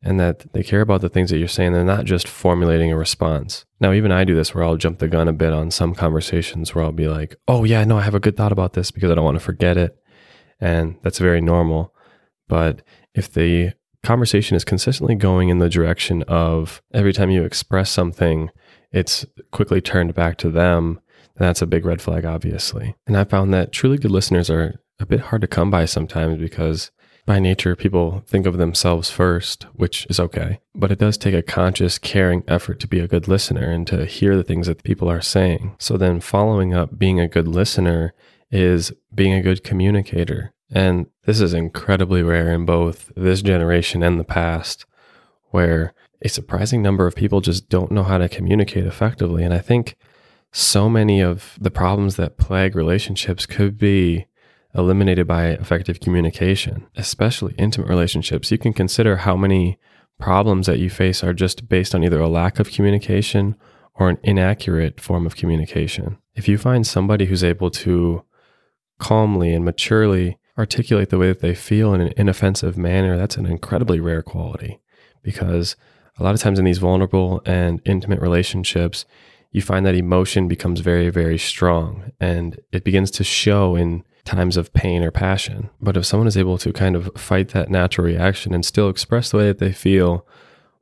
and 0.03 0.19
that 0.19 0.51
they 0.53 0.63
care 0.63 0.81
about 0.81 1.01
the 1.01 1.09
things 1.09 1.29
that 1.29 1.37
you're 1.37 1.47
saying. 1.47 1.73
They're 1.73 1.83
not 1.83 2.05
just 2.05 2.27
formulating 2.27 2.91
a 2.91 2.97
response. 2.97 3.65
Now, 3.79 3.93
even 3.93 4.11
I 4.11 4.23
do 4.23 4.35
this 4.35 4.53
where 4.53 4.63
I'll 4.63 4.77
jump 4.77 4.99
the 4.99 5.07
gun 5.07 5.27
a 5.27 5.33
bit 5.33 5.53
on 5.53 5.69
some 5.69 5.93
conversations 5.93 6.73
where 6.73 6.83
I'll 6.83 6.91
be 6.91 7.07
like, 7.07 7.35
oh, 7.47 7.63
yeah, 7.63 7.83
no, 7.83 7.97
I 7.97 8.01
have 8.01 8.15
a 8.15 8.19
good 8.19 8.35
thought 8.35 8.51
about 8.51 8.73
this 8.73 8.89
because 8.89 9.11
I 9.11 9.15
don't 9.15 9.25
want 9.25 9.37
to 9.37 9.43
forget 9.43 9.77
it. 9.77 9.95
And 10.59 10.97
that's 11.03 11.19
very 11.19 11.41
normal. 11.41 11.93
But 12.47 12.81
if 13.13 13.31
the 13.31 13.73
conversation 14.03 14.55
is 14.55 14.65
consistently 14.65 15.15
going 15.15 15.49
in 15.49 15.59
the 15.59 15.69
direction 15.69 16.23
of 16.23 16.81
every 16.93 17.13
time 17.13 17.29
you 17.29 17.43
express 17.43 17.91
something, 17.91 18.49
it's 18.91 19.25
quickly 19.51 19.81
turned 19.81 20.15
back 20.15 20.37
to 20.37 20.49
them, 20.49 20.99
that's 21.43 21.61
a 21.61 21.67
big 21.67 21.85
red 21.85 22.01
flag, 22.01 22.25
obviously. 22.25 22.95
And 23.07 23.17
I 23.17 23.23
found 23.23 23.53
that 23.53 23.71
truly 23.71 23.97
good 23.97 24.11
listeners 24.11 24.49
are 24.49 24.79
a 24.99 25.05
bit 25.05 25.19
hard 25.19 25.41
to 25.41 25.47
come 25.47 25.71
by 25.71 25.85
sometimes 25.85 26.39
because 26.39 26.91
by 27.25 27.39
nature, 27.39 27.75
people 27.75 28.23
think 28.25 28.45
of 28.45 28.57
themselves 28.57 29.11
first, 29.11 29.63
which 29.73 30.07
is 30.09 30.19
okay. 30.19 30.59
But 30.73 30.91
it 30.91 30.99
does 30.99 31.17
take 31.17 31.35
a 31.35 31.43
conscious, 31.43 31.97
caring 31.97 32.43
effort 32.47 32.79
to 32.79 32.87
be 32.87 32.99
a 32.99 33.07
good 33.07 33.27
listener 33.27 33.69
and 33.71 33.85
to 33.87 34.05
hear 34.05 34.35
the 34.35 34.43
things 34.43 34.67
that 34.67 34.83
people 34.83 35.09
are 35.09 35.21
saying. 35.21 35.75
So 35.77 35.97
then, 35.97 36.19
following 36.19 36.73
up 36.73 36.97
being 36.97 37.19
a 37.19 37.27
good 37.27 37.47
listener 37.47 38.13
is 38.49 38.91
being 39.13 39.33
a 39.33 39.41
good 39.41 39.63
communicator. 39.63 40.53
And 40.71 41.07
this 41.25 41.41
is 41.41 41.53
incredibly 41.53 42.23
rare 42.23 42.53
in 42.53 42.65
both 42.65 43.11
this 43.15 43.41
generation 43.41 44.03
and 44.03 44.19
the 44.19 44.23
past, 44.23 44.85
where 45.49 45.93
a 46.21 46.29
surprising 46.29 46.81
number 46.81 47.07
of 47.07 47.15
people 47.15 47.41
just 47.41 47.69
don't 47.69 47.91
know 47.91 48.03
how 48.03 48.17
to 48.17 48.29
communicate 48.29 48.85
effectively. 48.85 49.43
And 49.43 49.53
I 49.53 49.59
think 49.59 49.95
so 50.51 50.89
many 50.89 51.21
of 51.21 51.57
the 51.59 51.71
problems 51.71 52.15
that 52.17 52.37
plague 52.37 52.75
relationships 52.75 53.45
could 53.45 53.77
be 53.77 54.27
eliminated 54.75 55.27
by 55.27 55.47
effective 55.47 55.99
communication, 55.99 56.87
especially 56.95 57.53
intimate 57.57 57.89
relationships. 57.89 58.51
You 58.51 58.57
can 58.57 58.73
consider 58.73 59.17
how 59.17 59.35
many 59.35 59.77
problems 60.19 60.67
that 60.67 60.79
you 60.79 60.89
face 60.89 61.23
are 61.23 61.33
just 61.33 61.67
based 61.67 61.95
on 61.95 62.03
either 62.03 62.19
a 62.19 62.29
lack 62.29 62.59
of 62.59 62.71
communication 62.71 63.55
or 63.95 64.09
an 64.09 64.17
inaccurate 64.23 64.99
form 64.99 65.25
of 65.25 65.35
communication. 65.35 66.17
If 66.35 66.47
you 66.47 66.57
find 66.57 66.85
somebody 66.85 67.25
who's 67.25 67.43
able 67.43 67.71
to 67.71 68.23
calmly 68.99 69.53
and 69.53 69.65
maturely 69.65 70.37
articulate 70.57 71.09
the 71.09 71.17
way 71.17 71.27
that 71.27 71.39
they 71.39 71.55
feel 71.55 71.93
in 71.93 72.01
an 72.01 72.13
inoffensive 72.15 72.77
manner, 72.77 73.17
that's 73.17 73.37
an 73.37 73.45
incredibly 73.45 73.99
rare 73.99 74.21
quality 74.21 74.79
because 75.23 75.75
a 76.17 76.23
lot 76.23 76.35
of 76.35 76.41
times 76.41 76.59
in 76.59 76.65
these 76.65 76.77
vulnerable 76.77 77.41
and 77.45 77.81
intimate 77.85 78.21
relationships, 78.21 79.05
you 79.51 79.61
find 79.61 79.85
that 79.85 79.95
emotion 79.95 80.47
becomes 80.47 80.79
very, 80.79 81.09
very 81.09 81.37
strong 81.37 82.11
and 82.19 82.59
it 82.71 82.83
begins 82.83 83.11
to 83.11 83.23
show 83.23 83.75
in 83.75 84.03
times 84.23 84.55
of 84.55 84.73
pain 84.73 85.03
or 85.03 85.11
passion. 85.11 85.69
But 85.81 85.97
if 85.97 86.05
someone 86.05 86.27
is 86.27 86.37
able 86.37 86.57
to 86.59 86.71
kind 86.71 86.95
of 86.95 87.09
fight 87.15 87.49
that 87.49 87.69
natural 87.69 88.05
reaction 88.05 88.53
and 88.53 88.65
still 88.65 88.89
express 88.89 89.31
the 89.31 89.37
way 89.37 89.47
that 89.47 89.57
they 89.59 89.71
feel 89.71 90.25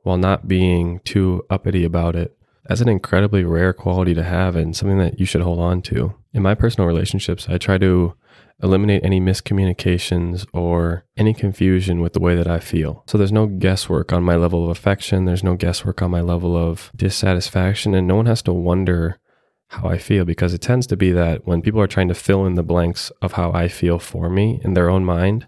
while 0.02 0.18
not 0.18 0.48
being 0.48 1.00
too 1.00 1.44
uppity 1.50 1.84
about 1.84 2.14
it, 2.16 2.36
that's 2.64 2.80
an 2.80 2.88
incredibly 2.88 3.42
rare 3.42 3.72
quality 3.72 4.14
to 4.14 4.22
have 4.22 4.54
and 4.54 4.76
something 4.76 4.98
that 4.98 5.18
you 5.18 5.26
should 5.26 5.42
hold 5.42 5.58
on 5.58 5.82
to. 5.82 6.14
In 6.32 6.42
my 6.42 6.54
personal 6.54 6.86
relationships, 6.86 7.48
I 7.48 7.58
try 7.58 7.78
to 7.78 8.14
eliminate 8.62 9.04
any 9.04 9.20
miscommunications 9.20 10.46
or 10.52 11.04
any 11.16 11.32
confusion 11.34 12.00
with 12.00 12.12
the 12.12 12.20
way 12.20 12.34
that 12.34 12.46
I 12.46 12.58
feel. 12.58 13.02
So 13.06 13.16
there's 13.16 13.32
no 13.32 13.46
guesswork 13.46 14.12
on 14.12 14.22
my 14.22 14.36
level 14.36 14.64
of 14.64 14.70
affection, 14.70 15.24
there's 15.24 15.44
no 15.44 15.56
guesswork 15.56 16.02
on 16.02 16.10
my 16.10 16.20
level 16.20 16.56
of 16.56 16.90
dissatisfaction, 16.94 17.94
and 17.94 18.06
no 18.06 18.16
one 18.16 18.26
has 18.26 18.42
to 18.42 18.52
wonder 18.52 19.18
how 19.68 19.88
I 19.88 19.98
feel 19.98 20.24
because 20.24 20.52
it 20.52 20.60
tends 20.60 20.86
to 20.88 20.96
be 20.96 21.12
that 21.12 21.46
when 21.46 21.62
people 21.62 21.80
are 21.80 21.86
trying 21.86 22.08
to 22.08 22.14
fill 22.14 22.44
in 22.44 22.54
the 22.54 22.62
blanks 22.62 23.10
of 23.22 23.32
how 23.32 23.52
I 23.52 23.68
feel 23.68 23.98
for 23.98 24.28
me 24.28 24.60
in 24.64 24.74
their 24.74 24.90
own 24.90 25.04
mind, 25.04 25.46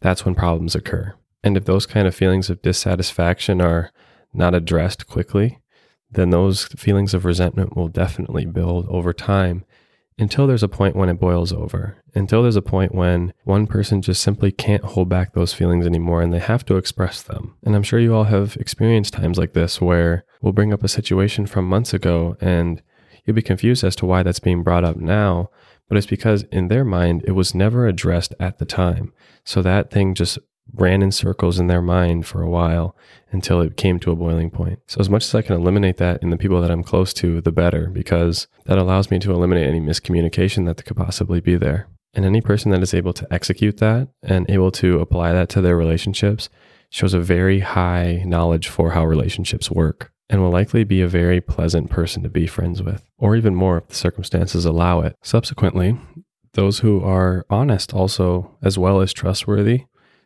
that's 0.00 0.24
when 0.24 0.34
problems 0.34 0.74
occur. 0.74 1.14
And 1.42 1.56
if 1.56 1.64
those 1.64 1.86
kind 1.86 2.06
of 2.06 2.14
feelings 2.14 2.50
of 2.50 2.62
dissatisfaction 2.62 3.60
are 3.62 3.90
not 4.34 4.54
addressed 4.54 5.06
quickly, 5.06 5.60
then 6.10 6.30
those 6.30 6.66
feelings 6.66 7.14
of 7.14 7.24
resentment 7.24 7.76
will 7.76 7.88
definitely 7.88 8.44
build 8.44 8.86
over 8.88 9.12
time 9.12 9.64
until 10.18 10.46
there's 10.46 10.62
a 10.62 10.68
point 10.68 10.94
when 10.94 11.08
it 11.08 11.18
boils 11.18 11.52
over, 11.52 11.96
until 12.14 12.42
there's 12.42 12.56
a 12.56 12.62
point 12.62 12.94
when 12.94 13.32
one 13.44 13.66
person 13.66 14.00
just 14.00 14.22
simply 14.22 14.52
can't 14.52 14.84
hold 14.84 15.08
back 15.08 15.32
those 15.32 15.52
feelings 15.52 15.86
anymore 15.86 16.22
and 16.22 16.32
they 16.32 16.38
have 16.38 16.64
to 16.66 16.76
express 16.76 17.22
them. 17.22 17.56
And 17.64 17.74
I'm 17.74 17.82
sure 17.82 17.98
you 17.98 18.14
all 18.14 18.24
have 18.24 18.56
experienced 18.56 19.14
times 19.14 19.38
like 19.38 19.54
this 19.54 19.80
where 19.80 20.24
we'll 20.40 20.52
bring 20.52 20.72
up 20.72 20.84
a 20.84 20.88
situation 20.88 21.46
from 21.46 21.68
months 21.68 21.92
ago 21.92 22.36
and 22.40 22.80
you'll 23.24 23.34
be 23.34 23.42
confused 23.42 23.82
as 23.82 23.96
to 23.96 24.06
why 24.06 24.22
that's 24.22 24.40
being 24.40 24.62
brought 24.62 24.84
up 24.84 24.96
now, 24.96 25.50
but 25.88 25.98
it's 25.98 26.06
because 26.06 26.44
in 26.44 26.68
their 26.68 26.84
mind 26.84 27.24
it 27.26 27.32
was 27.32 27.54
never 27.54 27.86
addressed 27.86 28.34
at 28.38 28.58
the 28.58 28.64
time. 28.64 29.12
So 29.44 29.62
that 29.62 29.90
thing 29.90 30.14
just 30.14 30.38
ran 30.74 31.02
in 31.02 31.12
circles 31.12 31.58
in 31.58 31.66
their 31.66 31.82
mind 31.82 32.26
for 32.26 32.42
a 32.42 32.50
while 32.50 32.96
until 33.30 33.60
it 33.60 33.76
came 33.76 33.98
to 34.00 34.10
a 34.10 34.16
boiling 34.16 34.50
point. 34.50 34.80
So, 34.86 35.00
as 35.00 35.10
much 35.10 35.24
as 35.24 35.34
I 35.34 35.42
can 35.42 35.56
eliminate 35.56 35.96
that 35.98 36.22
in 36.22 36.30
the 36.30 36.36
people 36.36 36.60
that 36.60 36.70
I'm 36.70 36.82
close 36.82 37.12
to, 37.14 37.40
the 37.40 37.52
better, 37.52 37.88
because 37.88 38.46
that 38.66 38.78
allows 38.78 39.10
me 39.10 39.18
to 39.20 39.32
eliminate 39.32 39.66
any 39.66 39.80
miscommunication 39.80 40.66
that 40.66 40.84
could 40.84 40.96
possibly 40.96 41.40
be 41.40 41.56
there. 41.56 41.88
And 42.14 42.24
any 42.24 42.40
person 42.40 42.70
that 42.70 42.82
is 42.82 42.94
able 42.94 43.12
to 43.14 43.26
execute 43.32 43.78
that 43.78 44.08
and 44.22 44.48
able 44.48 44.70
to 44.72 45.00
apply 45.00 45.32
that 45.32 45.48
to 45.50 45.60
their 45.60 45.76
relationships 45.76 46.48
shows 46.90 47.12
a 47.12 47.18
very 47.18 47.60
high 47.60 48.22
knowledge 48.24 48.68
for 48.68 48.92
how 48.92 49.04
relationships 49.04 49.70
work 49.70 50.12
and 50.30 50.40
will 50.40 50.50
likely 50.50 50.84
be 50.84 51.00
a 51.00 51.08
very 51.08 51.40
pleasant 51.40 51.90
person 51.90 52.22
to 52.22 52.28
be 52.28 52.46
friends 52.46 52.82
with, 52.82 53.04
or 53.18 53.36
even 53.36 53.54
more 53.54 53.78
if 53.78 53.88
the 53.88 53.94
circumstances 53.94 54.64
allow 54.64 55.00
it. 55.00 55.16
Subsequently, 55.22 55.98
those 56.54 56.78
who 56.78 57.02
are 57.02 57.44
honest 57.50 57.92
also, 57.92 58.56
as 58.62 58.78
well 58.78 59.00
as 59.00 59.12
trustworthy, 59.12 59.84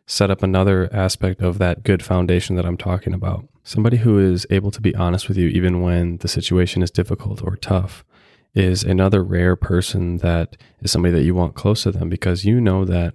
set 0.09 0.31
up 0.31 0.41
another 0.41 0.89
aspect 0.91 1.39
of 1.39 1.59
that 1.59 1.83
good 1.83 2.03
foundation 2.03 2.55
that 2.55 2.65
I'm 2.65 2.77
talking 2.77 3.13
about. 3.13 3.47
Somebody 3.63 3.97
who 3.97 4.17
is 4.17 4.47
able 4.49 4.71
to 4.71 4.81
be 4.81 4.95
honest 4.95 5.27
with 5.27 5.37
you 5.37 5.47
even 5.49 5.81
when 5.81 6.17
the 6.17 6.27
situation 6.27 6.81
is 6.81 6.89
difficult 6.89 7.43
or 7.43 7.55
tough 7.55 8.03
is 8.55 8.83
another 8.83 9.23
rare 9.23 9.55
person 9.55 10.17
that 10.17 10.57
is 10.81 10.91
somebody 10.91 11.13
that 11.13 11.23
you 11.23 11.35
want 11.35 11.53
close 11.53 11.83
to 11.83 11.91
them 11.91 12.09
because 12.09 12.43
you 12.43 12.59
know 12.59 12.85
that 12.85 13.13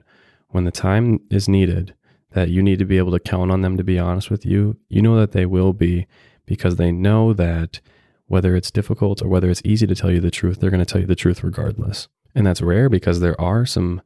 when 0.51 0.63
the 0.63 0.71
time 0.71 1.19
is 1.31 1.49
needed 1.49 1.95
that 2.31 2.49
you 2.49 2.63
need 2.63 2.79
to 2.79 2.85
be 2.85 2.99
able 2.99 3.11
to 3.11 3.19
count 3.19 3.51
on 3.51 3.63
them 3.63 3.77
to 3.77 3.83
be 3.83 3.99
honest 3.99 4.31
with 4.31 4.47
you, 4.47 4.77
you 4.89 5.03
know 5.03 5.19
that 5.19 5.33
they 5.33 5.47
will 5.47 5.73
be 5.73 6.07
because 6.47 6.77
they 6.77 6.93
know 6.93 7.33
that 7.33 7.81
whether 8.27 8.55
it's 8.55 8.71
difficult 8.71 9.21
or 9.21 9.27
whether 9.27 9.51
it's 9.51 9.63
easy 9.65 9.87
to 9.89 9.97
tell 9.97 10.13
you 10.13 10.21
the 10.21 10.31
truth, 10.31 10.61
they're 10.61 10.71
going 10.71 10.79
to 10.79 10.87
tell 10.87 11.01
you 11.01 11.09
the 11.09 11.17
truth 11.17 11.43
regardless. 11.43 12.07
And 12.37 12.47
that's 12.47 12.63
rare 12.63 12.89
because 12.89 13.19
there 13.19 13.41
are 13.41 13.67
some 13.67 14.01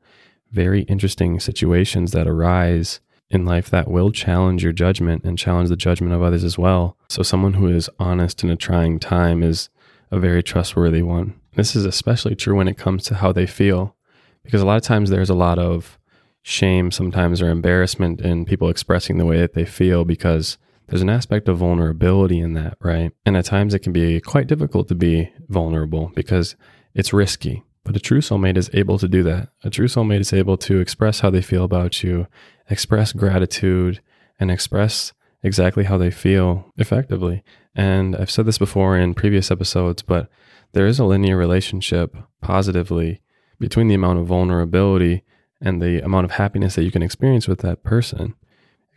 very 0.50 0.82
interesting 0.82 1.40
situations 1.40 2.12
that 2.12 2.26
arise 2.26 3.00
in 3.30 3.44
life 3.44 3.68
that 3.70 3.88
will 3.88 4.10
challenge 4.10 4.62
your 4.62 4.72
judgment 4.72 5.24
and 5.24 5.38
challenge 5.38 5.68
the 5.68 5.76
judgment 5.76 6.14
of 6.14 6.22
others 6.22 6.44
as 6.44 6.58
well. 6.58 6.96
So, 7.08 7.22
someone 7.22 7.54
who 7.54 7.68
is 7.68 7.90
honest 7.98 8.42
in 8.42 8.50
a 8.50 8.56
trying 8.56 8.98
time 8.98 9.42
is 9.42 9.68
a 10.10 10.18
very 10.18 10.42
trustworthy 10.42 11.02
one. 11.02 11.38
This 11.54 11.76
is 11.76 11.84
especially 11.84 12.34
true 12.34 12.56
when 12.56 12.68
it 12.68 12.78
comes 12.78 13.04
to 13.04 13.16
how 13.16 13.32
they 13.32 13.46
feel, 13.46 13.96
because 14.42 14.62
a 14.62 14.66
lot 14.66 14.76
of 14.76 14.82
times 14.82 15.10
there's 15.10 15.30
a 15.30 15.34
lot 15.34 15.58
of 15.58 15.98
shame, 16.42 16.90
sometimes, 16.90 17.42
or 17.42 17.50
embarrassment 17.50 18.20
in 18.20 18.44
people 18.44 18.70
expressing 18.70 19.18
the 19.18 19.26
way 19.26 19.38
that 19.38 19.52
they 19.52 19.64
feel 19.64 20.04
because 20.04 20.56
there's 20.86 21.02
an 21.02 21.10
aspect 21.10 21.48
of 21.48 21.58
vulnerability 21.58 22.38
in 22.38 22.54
that, 22.54 22.78
right? 22.80 23.12
And 23.26 23.36
at 23.36 23.44
times 23.44 23.74
it 23.74 23.80
can 23.80 23.92
be 23.92 24.20
quite 24.20 24.46
difficult 24.46 24.88
to 24.88 24.94
be 24.94 25.30
vulnerable 25.48 26.10
because 26.14 26.56
it's 26.94 27.12
risky. 27.12 27.62
But 27.88 27.96
a 27.96 28.00
true 28.00 28.20
soulmate 28.20 28.58
is 28.58 28.68
able 28.74 28.98
to 28.98 29.08
do 29.08 29.22
that. 29.22 29.48
A 29.64 29.70
true 29.70 29.86
soulmate 29.86 30.20
is 30.20 30.34
able 30.34 30.58
to 30.58 30.78
express 30.78 31.20
how 31.20 31.30
they 31.30 31.40
feel 31.40 31.64
about 31.64 32.02
you, 32.02 32.26
express 32.68 33.14
gratitude, 33.14 34.02
and 34.38 34.50
express 34.50 35.14
exactly 35.42 35.84
how 35.84 35.96
they 35.96 36.10
feel 36.10 36.70
effectively. 36.76 37.42
And 37.74 38.14
I've 38.14 38.30
said 38.30 38.44
this 38.44 38.58
before 38.58 38.98
in 38.98 39.14
previous 39.14 39.50
episodes, 39.50 40.02
but 40.02 40.28
there 40.74 40.86
is 40.86 40.98
a 40.98 41.06
linear 41.06 41.38
relationship 41.38 42.14
positively 42.42 43.22
between 43.58 43.88
the 43.88 43.94
amount 43.94 44.18
of 44.18 44.26
vulnerability 44.26 45.22
and 45.58 45.80
the 45.80 46.04
amount 46.04 46.26
of 46.26 46.32
happiness 46.32 46.74
that 46.74 46.84
you 46.84 46.90
can 46.90 47.02
experience 47.02 47.48
with 47.48 47.60
that 47.60 47.82
person. 47.82 48.34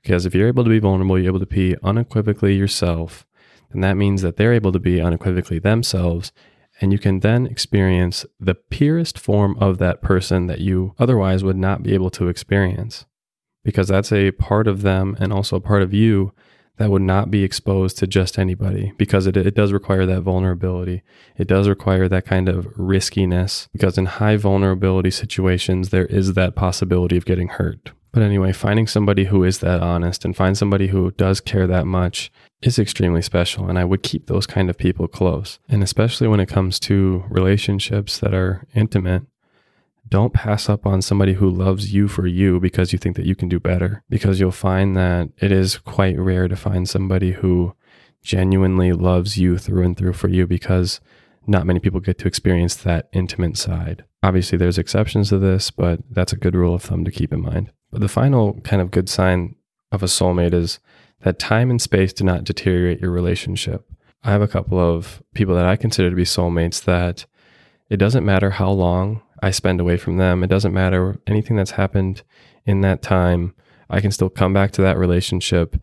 Because 0.03 0.25
if 0.25 0.35
you're 0.35 0.49
able 0.49 0.65
to 0.65 0.69
be 0.69 0.79
vulnerable, 0.79 1.17
you're 1.17 1.31
able 1.31 1.39
to 1.39 1.45
be 1.45 1.77
unequivocally 1.81 2.55
yourself, 2.57 3.25
then 3.71 3.79
that 3.79 3.95
means 3.95 4.21
that 4.21 4.35
they're 4.35 4.51
able 4.51 4.73
to 4.73 4.79
be 4.79 4.99
unequivocally 4.99 5.59
themselves 5.59 6.33
and 6.81 6.91
you 6.91 6.97
can 6.97 7.19
then 7.19 7.45
experience 7.45 8.25
the 8.39 8.55
purest 8.55 9.19
form 9.19 9.55
of 9.59 9.77
that 9.77 10.01
person 10.01 10.47
that 10.47 10.59
you 10.59 10.95
otherwise 10.97 11.43
would 11.43 11.55
not 11.55 11.83
be 11.83 11.93
able 11.93 12.09
to 12.09 12.27
experience. 12.27 13.05
Because 13.63 13.87
that's 13.87 14.11
a 14.11 14.31
part 14.31 14.67
of 14.67 14.81
them 14.81 15.15
and 15.19 15.31
also 15.31 15.55
a 15.55 15.61
part 15.61 15.83
of 15.83 15.93
you 15.93 16.33
that 16.77 16.89
would 16.89 17.03
not 17.03 17.29
be 17.29 17.43
exposed 17.43 17.99
to 17.99 18.07
just 18.07 18.39
anybody 18.39 18.91
because 18.97 19.27
it, 19.27 19.37
it 19.37 19.53
does 19.53 19.71
require 19.71 20.07
that 20.07 20.21
vulnerability. 20.21 21.03
It 21.37 21.47
does 21.47 21.67
require 21.67 22.07
that 22.07 22.25
kind 22.25 22.49
of 22.49 22.67
riskiness 22.75 23.69
because 23.71 23.99
in 23.99 24.07
high 24.07 24.35
vulnerability 24.35 25.11
situations, 25.11 25.89
there 25.89 26.07
is 26.07 26.33
that 26.33 26.55
possibility 26.55 27.17
of 27.17 27.25
getting 27.25 27.49
hurt. 27.49 27.91
But 28.11 28.23
anyway, 28.23 28.51
finding 28.51 28.87
somebody 28.87 29.25
who 29.25 29.43
is 29.43 29.59
that 29.59 29.81
honest 29.81 30.25
and 30.25 30.35
find 30.35 30.57
somebody 30.57 30.87
who 30.87 31.11
does 31.11 31.39
care 31.39 31.67
that 31.67 31.85
much 31.85 32.31
is 32.61 32.79
extremely 32.79 33.21
special. 33.21 33.67
And 33.69 33.77
I 33.77 33.85
would 33.85 34.03
keep 34.03 34.27
those 34.27 34.45
kind 34.45 34.69
of 34.69 34.77
people 34.77 35.07
close. 35.07 35.59
And 35.69 35.83
especially 35.83 36.27
when 36.27 36.39
it 36.39 36.49
comes 36.49 36.79
to 36.81 37.23
relationships 37.29 38.19
that 38.19 38.33
are 38.33 38.67
intimate, 38.75 39.23
don't 40.07 40.33
pass 40.33 40.69
up 40.69 40.85
on 40.85 41.01
somebody 41.01 41.33
who 41.33 41.49
loves 41.49 41.93
you 41.93 42.07
for 42.07 42.27
you 42.27 42.59
because 42.59 42.91
you 42.91 42.99
think 42.99 43.15
that 43.15 43.25
you 43.25 43.35
can 43.35 43.49
do 43.49 43.59
better. 43.59 44.03
Because 44.09 44.39
you'll 44.39 44.51
find 44.51 44.95
that 44.97 45.29
it 45.37 45.51
is 45.51 45.77
quite 45.77 46.19
rare 46.19 46.47
to 46.47 46.55
find 46.55 46.87
somebody 46.87 47.31
who 47.33 47.75
genuinely 48.21 48.91
loves 48.91 49.37
you 49.37 49.57
through 49.57 49.83
and 49.83 49.97
through 49.97 50.13
for 50.13 50.27
you 50.27 50.45
because 50.45 50.99
not 51.47 51.65
many 51.65 51.79
people 51.79 51.99
get 51.99 52.17
to 52.19 52.27
experience 52.27 52.75
that 52.75 53.09
intimate 53.13 53.57
side. 53.57 54.03
Obviously, 54.21 54.57
there's 54.57 54.77
exceptions 54.77 55.29
to 55.29 55.39
this, 55.39 55.71
but 55.71 55.99
that's 56.09 56.33
a 56.33 56.37
good 56.37 56.55
rule 56.55 56.75
of 56.75 56.83
thumb 56.83 57.03
to 57.05 57.11
keep 57.11 57.33
in 57.33 57.41
mind. 57.41 57.71
But 57.89 58.01
the 58.01 58.07
final 58.07 58.53
kind 58.61 58.81
of 58.81 58.91
good 58.91 59.09
sign 59.09 59.55
of 59.91 60.03
a 60.03 60.07
soulmate 60.07 60.53
is 60.53 60.79
that 61.21 61.39
time 61.39 61.69
and 61.69 61.81
space 61.81 62.13
do 62.13 62.23
not 62.23 62.43
deteriorate 62.43 63.01
your 63.01 63.11
relationship. 63.11 63.87
I 64.23 64.31
have 64.31 64.41
a 64.41 64.47
couple 64.47 64.79
of 64.79 65.23
people 65.33 65.55
that 65.55 65.65
I 65.65 65.75
consider 65.75 66.09
to 66.09 66.15
be 66.15 66.23
soulmates 66.23 66.83
that 66.83 67.25
it 67.89 67.97
doesn't 67.97 68.25
matter 68.25 68.51
how 68.51 68.71
long 68.71 69.21
I 69.41 69.51
spend 69.51 69.81
away 69.81 69.97
from 69.97 70.17
them, 70.17 70.43
it 70.43 70.47
doesn't 70.47 70.73
matter 70.73 71.19
anything 71.25 71.55
that's 71.55 71.71
happened 71.71 72.23
in 72.65 72.81
that 72.81 73.01
time, 73.01 73.55
I 73.89 73.99
can 73.99 74.11
still 74.11 74.29
come 74.29 74.53
back 74.53 74.71
to 74.71 74.81
that 74.81 74.97
relationship 74.97 75.75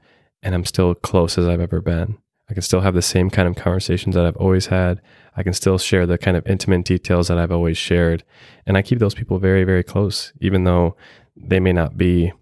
and 0.42 0.54
I'm 0.54 0.64
still 0.64 0.94
close 0.94 1.36
as 1.36 1.46
I've 1.46 1.60
ever 1.60 1.80
been. 1.80 2.18
I 2.48 2.54
can 2.54 2.62
still 2.62 2.80
have 2.80 2.94
the 2.94 3.02
same 3.02 3.28
kind 3.28 3.46
of 3.46 3.56
conversations 3.56 4.14
that 4.14 4.24
I've 4.24 4.36
always 4.36 4.66
had. 4.66 5.02
I 5.36 5.42
can 5.42 5.52
still 5.52 5.76
share 5.76 6.06
the 6.06 6.16
kind 6.16 6.36
of 6.36 6.46
intimate 6.46 6.86
details 6.86 7.28
that 7.28 7.38
I've 7.38 7.52
always 7.52 7.76
shared. 7.76 8.24
And 8.66 8.76
I 8.76 8.82
keep 8.82 8.98
those 8.98 9.14
people 9.14 9.38
very, 9.38 9.64
very 9.64 9.82
close, 9.82 10.32
even 10.40 10.64
though 10.64 10.96
they 11.36 11.60
may 11.60 11.72
not 11.72 11.98
be 11.98 12.32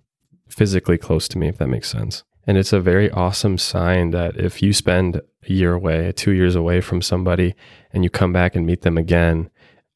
physically 0.48 0.96
close 0.96 1.26
to 1.28 1.38
me, 1.38 1.48
if 1.48 1.58
that 1.58 1.66
makes 1.66 1.90
sense. 1.90 2.22
And 2.46 2.56
it's 2.56 2.72
a 2.72 2.80
very 2.80 3.10
awesome 3.10 3.58
sign 3.58 4.10
that 4.10 4.36
if 4.36 4.62
you 4.62 4.72
spend 4.72 5.16
a 5.16 5.52
year 5.52 5.72
away, 5.72 6.12
two 6.12 6.30
years 6.30 6.54
away 6.54 6.80
from 6.80 7.02
somebody, 7.02 7.54
and 7.92 8.04
you 8.04 8.10
come 8.10 8.32
back 8.32 8.54
and 8.54 8.64
meet 8.64 8.82
them 8.82 8.96
again, 8.96 9.50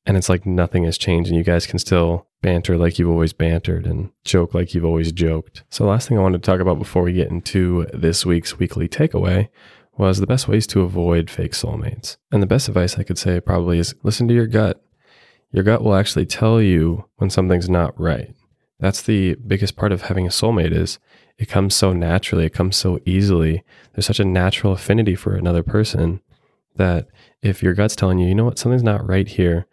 and 0.05 0.17
it's 0.17 0.29
like 0.29 0.47
nothing 0.47 0.85
has 0.85 0.99
changed, 0.99 1.31
and 1.31 1.39
you 1.39 1.45
guys 1.45 1.67
can 1.67 1.79
still 1.79 2.27
banter 2.43 2.77
like 2.77 2.99
you've 2.99 3.11
always 3.11 3.33
bantered 3.33 3.87
and 3.87 4.11
joke 4.25 4.55
like 4.55 4.75
you've 4.75 4.85
always 4.85 5.13
joked. 5.13 5.63
So, 5.71 5.87
last 5.87 6.09
thing 6.09 6.19
I 6.19 6.23
wanted 6.23 6.43
to 6.43 6.51
talk 6.51 6.61
about 6.61 6.79
before 6.79 7.03
we 7.03 7.13
get 7.13 7.31
into 7.31 7.87
this 7.93 8.27
week's 8.27 8.59
weekly 8.59 8.89
takeaway 8.89 9.49
was 9.97 10.19
the 10.19 10.27
best 10.27 10.49
ways 10.49 10.67
to 10.69 10.81
avoid 10.81 11.31
fake 11.31 11.53
soulmates. 11.53 12.17
And 12.33 12.43
the 12.43 12.47
best 12.47 12.69
advice 12.69 12.99
I 12.99 13.03
could 13.03 13.19
say 13.19 13.39
probably 13.41 13.79
is 13.79 13.95
listen 14.03 14.27
to 14.29 14.35
your 14.35 14.47
gut. 14.47 14.83
Your 15.53 15.63
gut 15.65 15.85
will 15.85 15.95
actually 15.95 16.27
tell 16.27 16.61
you 16.61 17.05
when 17.17 17.29
something's 17.29 17.69
not 17.69 17.99
right. 18.01 18.35
That's 18.79 19.03
the 19.03 19.35
biggest 19.35 19.77
part 19.77 19.93
of 19.93 20.03
having 20.03 20.27
a 20.27 20.31
soulmate 20.31 20.73
is 20.73 20.99
it 21.41 21.49
comes 21.49 21.75
so 21.75 21.95
naturally, 21.95 22.45
it 22.45 22.53
comes 22.53 22.77
so 22.77 23.01
easily. 23.07 23.65
There's 23.95 24.05
such 24.05 24.21
a 24.21 24.27
natural 24.27 24.75
affinity 24.75 25.15
for 25.15 25.35
another 25.35 25.63
person 25.63 26.21
that 26.77 27.09
if 27.41 27.63
your 27.63 27.73
gut's 27.73 27.97
telling 27.97 28.19
you, 28.19 28.29
you 28.29 28.35
know 28.35 28.45
what, 28.45 28.59
something's 28.59 28.83
not 28.83 29.09
right 29.09 29.27
here, 29.27 29.67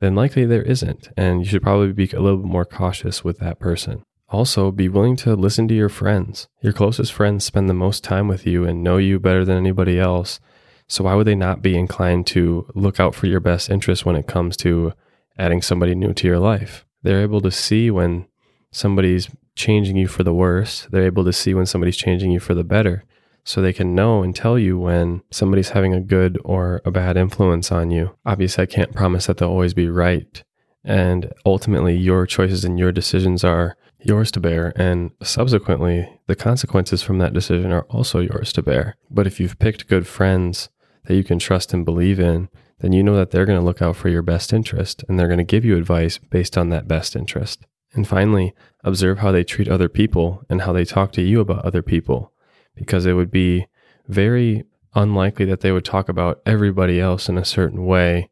then 0.00 0.16
likely 0.16 0.44
there 0.44 0.64
isn't. 0.64 1.10
And 1.16 1.38
you 1.38 1.46
should 1.46 1.62
probably 1.62 1.92
be 1.92 2.10
a 2.10 2.20
little 2.20 2.38
bit 2.38 2.50
more 2.50 2.64
cautious 2.64 3.22
with 3.22 3.38
that 3.38 3.60
person. 3.60 4.02
Also, 4.30 4.72
be 4.72 4.88
willing 4.88 5.14
to 5.18 5.36
listen 5.36 5.68
to 5.68 5.74
your 5.74 5.88
friends. 5.88 6.48
Your 6.60 6.72
closest 6.72 7.12
friends 7.12 7.44
spend 7.44 7.70
the 7.70 7.74
most 7.74 8.02
time 8.02 8.26
with 8.26 8.44
you 8.44 8.64
and 8.64 8.82
know 8.82 8.96
you 8.96 9.20
better 9.20 9.44
than 9.44 9.56
anybody 9.56 10.00
else. 10.00 10.40
So, 10.88 11.04
why 11.04 11.14
would 11.14 11.28
they 11.28 11.36
not 11.36 11.62
be 11.62 11.78
inclined 11.78 12.26
to 12.28 12.66
look 12.74 12.98
out 12.98 13.14
for 13.14 13.28
your 13.28 13.40
best 13.40 13.70
interest 13.70 14.04
when 14.04 14.16
it 14.16 14.26
comes 14.26 14.56
to 14.58 14.92
adding 15.38 15.62
somebody 15.62 15.94
new 15.94 16.14
to 16.14 16.26
your 16.26 16.40
life? 16.40 16.84
They're 17.02 17.22
able 17.22 17.42
to 17.42 17.50
see 17.52 17.92
when 17.92 18.26
somebody's 18.72 19.28
changing 19.54 19.96
you 19.96 20.08
for 20.08 20.22
the 20.22 20.34
worse, 20.34 20.86
they're 20.90 21.06
able 21.06 21.24
to 21.24 21.32
see 21.32 21.54
when 21.54 21.66
somebody's 21.66 21.96
changing 21.96 22.30
you 22.30 22.40
for 22.40 22.54
the 22.54 22.64
better. 22.64 23.04
So 23.44 23.60
they 23.60 23.72
can 23.72 23.94
know 23.94 24.22
and 24.22 24.34
tell 24.34 24.58
you 24.58 24.78
when 24.78 25.22
somebody's 25.30 25.70
having 25.70 25.92
a 25.92 26.00
good 26.00 26.38
or 26.44 26.80
a 26.84 26.90
bad 26.90 27.16
influence 27.16 27.72
on 27.72 27.90
you. 27.90 28.16
Obviously, 28.24 28.62
I 28.62 28.66
can't 28.66 28.94
promise 28.94 29.26
that 29.26 29.38
they'll 29.38 29.48
always 29.48 29.74
be 29.74 29.88
right. 29.88 30.42
And 30.84 31.32
ultimately, 31.44 31.96
your 31.96 32.26
choices 32.26 32.64
and 32.64 32.78
your 32.78 32.92
decisions 32.92 33.42
are 33.42 33.76
yours 34.00 34.30
to 34.32 34.40
bear. 34.40 34.72
And 34.76 35.10
subsequently, 35.22 36.08
the 36.26 36.36
consequences 36.36 37.02
from 37.02 37.18
that 37.18 37.32
decision 37.32 37.72
are 37.72 37.86
also 37.90 38.20
yours 38.20 38.52
to 38.54 38.62
bear. 38.62 38.96
But 39.10 39.26
if 39.26 39.40
you've 39.40 39.58
picked 39.58 39.88
good 39.88 40.06
friends 40.06 40.68
that 41.06 41.16
you 41.16 41.24
can 41.24 41.38
trust 41.38 41.74
and 41.74 41.84
believe 41.84 42.20
in, 42.20 42.48
then 42.78 42.92
you 42.92 43.02
know 43.02 43.16
that 43.16 43.30
they're 43.30 43.46
going 43.46 43.58
to 43.58 43.64
look 43.64 43.82
out 43.82 43.96
for 43.96 44.08
your 44.08 44.22
best 44.22 44.52
interest 44.52 45.04
and 45.08 45.18
they're 45.18 45.28
going 45.28 45.38
to 45.38 45.44
give 45.44 45.64
you 45.64 45.76
advice 45.76 46.18
based 46.18 46.58
on 46.58 46.68
that 46.70 46.88
best 46.88 47.14
interest. 47.14 47.64
And 47.94 48.06
finally, 48.08 48.54
observe 48.84 49.18
how 49.18 49.32
they 49.32 49.44
treat 49.44 49.68
other 49.68 49.88
people 49.88 50.42
and 50.48 50.62
how 50.62 50.72
they 50.72 50.84
talk 50.84 51.12
to 51.12 51.22
you 51.22 51.40
about 51.40 51.64
other 51.64 51.82
people, 51.82 52.32
because 52.74 53.06
it 53.06 53.12
would 53.14 53.30
be 53.30 53.66
very 54.08 54.64
unlikely 54.94 55.44
that 55.46 55.60
they 55.60 55.72
would 55.72 55.84
talk 55.84 56.08
about 56.08 56.40
everybody 56.44 57.00
else 57.00 57.28
in 57.28 57.38
a 57.38 57.44
certain 57.44 57.84
way 57.84 58.30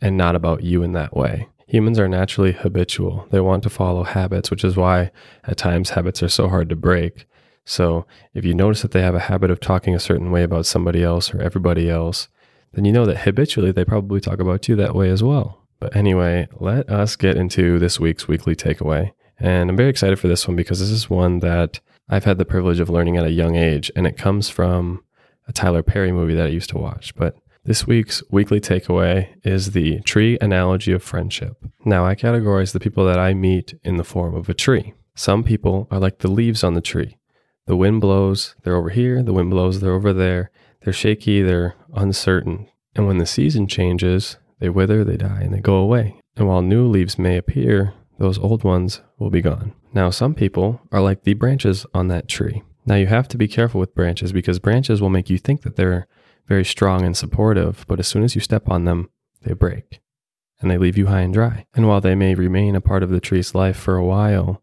and 0.00 0.16
not 0.16 0.34
about 0.34 0.62
you 0.62 0.82
in 0.82 0.92
that 0.92 1.16
way. 1.16 1.48
Humans 1.66 1.98
are 1.98 2.08
naturally 2.08 2.52
habitual. 2.52 3.26
They 3.30 3.40
want 3.40 3.62
to 3.62 3.70
follow 3.70 4.02
habits, 4.02 4.50
which 4.50 4.64
is 4.64 4.76
why 4.76 5.12
at 5.44 5.56
times 5.56 5.90
habits 5.90 6.22
are 6.22 6.28
so 6.28 6.48
hard 6.48 6.68
to 6.70 6.76
break. 6.76 7.26
So 7.64 8.06
if 8.34 8.44
you 8.44 8.54
notice 8.54 8.82
that 8.82 8.90
they 8.90 9.02
have 9.02 9.14
a 9.14 9.20
habit 9.20 9.50
of 9.50 9.60
talking 9.60 9.94
a 9.94 10.00
certain 10.00 10.30
way 10.30 10.42
about 10.42 10.66
somebody 10.66 11.04
else 11.04 11.32
or 11.32 11.40
everybody 11.40 11.88
else, 11.88 12.28
then 12.72 12.84
you 12.84 12.92
know 12.92 13.06
that 13.06 13.18
habitually 13.18 13.72
they 13.72 13.84
probably 13.84 14.20
talk 14.20 14.40
about 14.40 14.68
you 14.68 14.76
that 14.76 14.94
way 14.94 15.10
as 15.10 15.22
well. 15.22 15.59
But 15.80 15.96
anyway, 15.96 16.46
let 16.58 16.88
us 16.90 17.16
get 17.16 17.36
into 17.36 17.78
this 17.78 17.98
week's 17.98 18.28
weekly 18.28 18.54
takeaway. 18.54 19.12
And 19.38 19.70
I'm 19.70 19.76
very 19.76 19.88
excited 19.88 20.18
for 20.18 20.28
this 20.28 20.46
one 20.46 20.56
because 20.56 20.78
this 20.80 20.90
is 20.90 21.10
one 21.10 21.38
that 21.38 21.80
I've 22.08 22.24
had 22.24 22.38
the 22.38 22.44
privilege 22.44 22.80
of 22.80 22.90
learning 22.90 23.16
at 23.16 23.24
a 23.24 23.30
young 23.30 23.56
age, 23.56 23.90
and 23.96 24.06
it 24.06 24.18
comes 24.18 24.50
from 24.50 25.02
a 25.48 25.52
Tyler 25.52 25.82
Perry 25.82 26.12
movie 26.12 26.34
that 26.34 26.46
I 26.46 26.50
used 26.50 26.70
to 26.70 26.78
watch. 26.78 27.14
But 27.16 27.36
this 27.64 27.86
week's 27.86 28.22
weekly 28.30 28.60
takeaway 28.60 29.28
is 29.42 29.72
the 29.72 30.00
tree 30.00 30.36
analogy 30.40 30.92
of 30.92 31.02
friendship. 31.02 31.56
Now, 31.84 32.04
I 32.04 32.14
categorize 32.14 32.72
the 32.72 32.80
people 32.80 33.04
that 33.06 33.18
I 33.18 33.32
meet 33.32 33.74
in 33.82 33.96
the 33.96 34.04
form 34.04 34.34
of 34.34 34.48
a 34.48 34.54
tree. 34.54 34.92
Some 35.14 35.42
people 35.42 35.88
are 35.90 35.98
like 35.98 36.18
the 36.18 36.30
leaves 36.30 36.62
on 36.62 36.74
the 36.74 36.80
tree. 36.80 37.16
The 37.66 37.76
wind 37.76 38.00
blows, 38.00 38.54
they're 38.62 38.76
over 38.76 38.90
here, 38.90 39.22
the 39.22 39.32
wind 39.32 39.50
blows, 39.50 39.80
they're 39.80 39.92
over 39.92 40.12
there. 40.12 40.50
They're 40.82 40.92
shaky, 40.92 41.42
they're 41.42 41.74
uncertain. 41.94 42.68
And 42.96 43.06
when 43.06 43.18
the 43.18 43.26
season 43.26 43.66
changes, 43.66 44.36
they 44.60 44.68
wither, 44.68 45.04
they 45.04 45.16
die, 45.16 45.40
and 45.42 45.52
they 45.52 45.60
go 45.60 45.74
away. 45.74 46.20
And 46.36 46.46
while 46.46 46.62
new 46.62 46.86
leaves 46.86 47.18
may 47.18 47.36
appear, 47.36 47.94
those 48.18 48.38
old 48.38 48.62
ones 48.62 49.00
will 49.18 49.30
be 49.30 49.42
gone. 49.42 49.74
Now, 49.92 50.10
some 50.10 50.34
people 50.34 50.80
are 50.92 51.00
like 51.00 51.24
the 51.24 51.34
branches 51.34 51.84
on 51.92 52.08
that 52.08 52.28
tree. 52.28 52.62
Now, 52.86 52.94
you 52.94 53.06
have 53.06 53.28
to 53.28 53.38
be 53.38 53.48
careful 53.48 53.80
with 53.80 53.94
branches 53.94 54.32
because 54.32 54.58
branches 54.58 55.00
will 55.00 55.10
make 55.10 55.28
you 55.28 55.38
think 55.38 55.62
that 55.62 55.76
they're 55.76 56.06
very 56.46 56.64
strong 56.64 57.04
and 57.04 57.16
supportive, 57.16 57.84
but 57.88 57.98
as 57.98 58.08
soon 58.08 58.22
as 58.22 58.34
you 58.34 58.40
step 58.40 58.68
on 58.68 58.84
them, 58.84 59.10
they 59.42 59.52
break 59.52 60.00
and 60.60 60.70
they 60.70 60.78
leave 60.78 60.98
you 60.98 61.06
high 61.06 61.20
and 61.20 61.32
dry. 61.32 61.66
And 61.74 61.88
while 61.88 62.00
they 62.00 62.14
may 62.14 62.34
remain 62.34 62.76
a 62.76 62.80
part 62.80 63.02
of 63.02 63.10
the 63.10 63.20
tree's 63.20 63.54
life 63.54 63.76
for 63.76 63.96
a 63.96 64.04
while, 64.04 64.62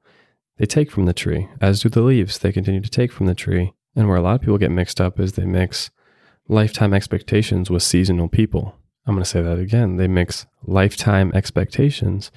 they 0.57 0.65
take 0.65 0.91
from 0.91 1.05
the 1.05 1.13
tree, 1.13 1.47
as 1.61 1.81
do 1.81 1.89
the 1.89 2.01
leaves. 2.01 2.37
They 2.37 2.51
continue 2.51 2.81
to 2.81 2.89
take 2.89 3.11
from 3.11 3.25
the 3.25 3.35
tree. 3.35 3.73
And 3.95 4.07
where 4.07 4.17
a 4.17 4.21
lot 4.21 4.35
of 4.35 4.41
people 4.41 4.57
get 4.57 4.71
mixed 4.71 5.01
up 5.01 5.19
is 5.19 5.33
they 5.33 5.45
mix 5.45 5.89
lifetime 6.47 6.93
expectations 6.93 7.69
with 7.69 7.83
seasonal 7.83 8.27
people. 8.27 8.75
I'm 9.07 9.15
going 9.15 9.23
to 9.23 9.29
say 9.29 9.41
that 9.41 9.57
again. 9.57 9.95
They 9.95 10.07
mix 10.07 10.45
lifetime 10.65 11.31
expectations 11.33 12.29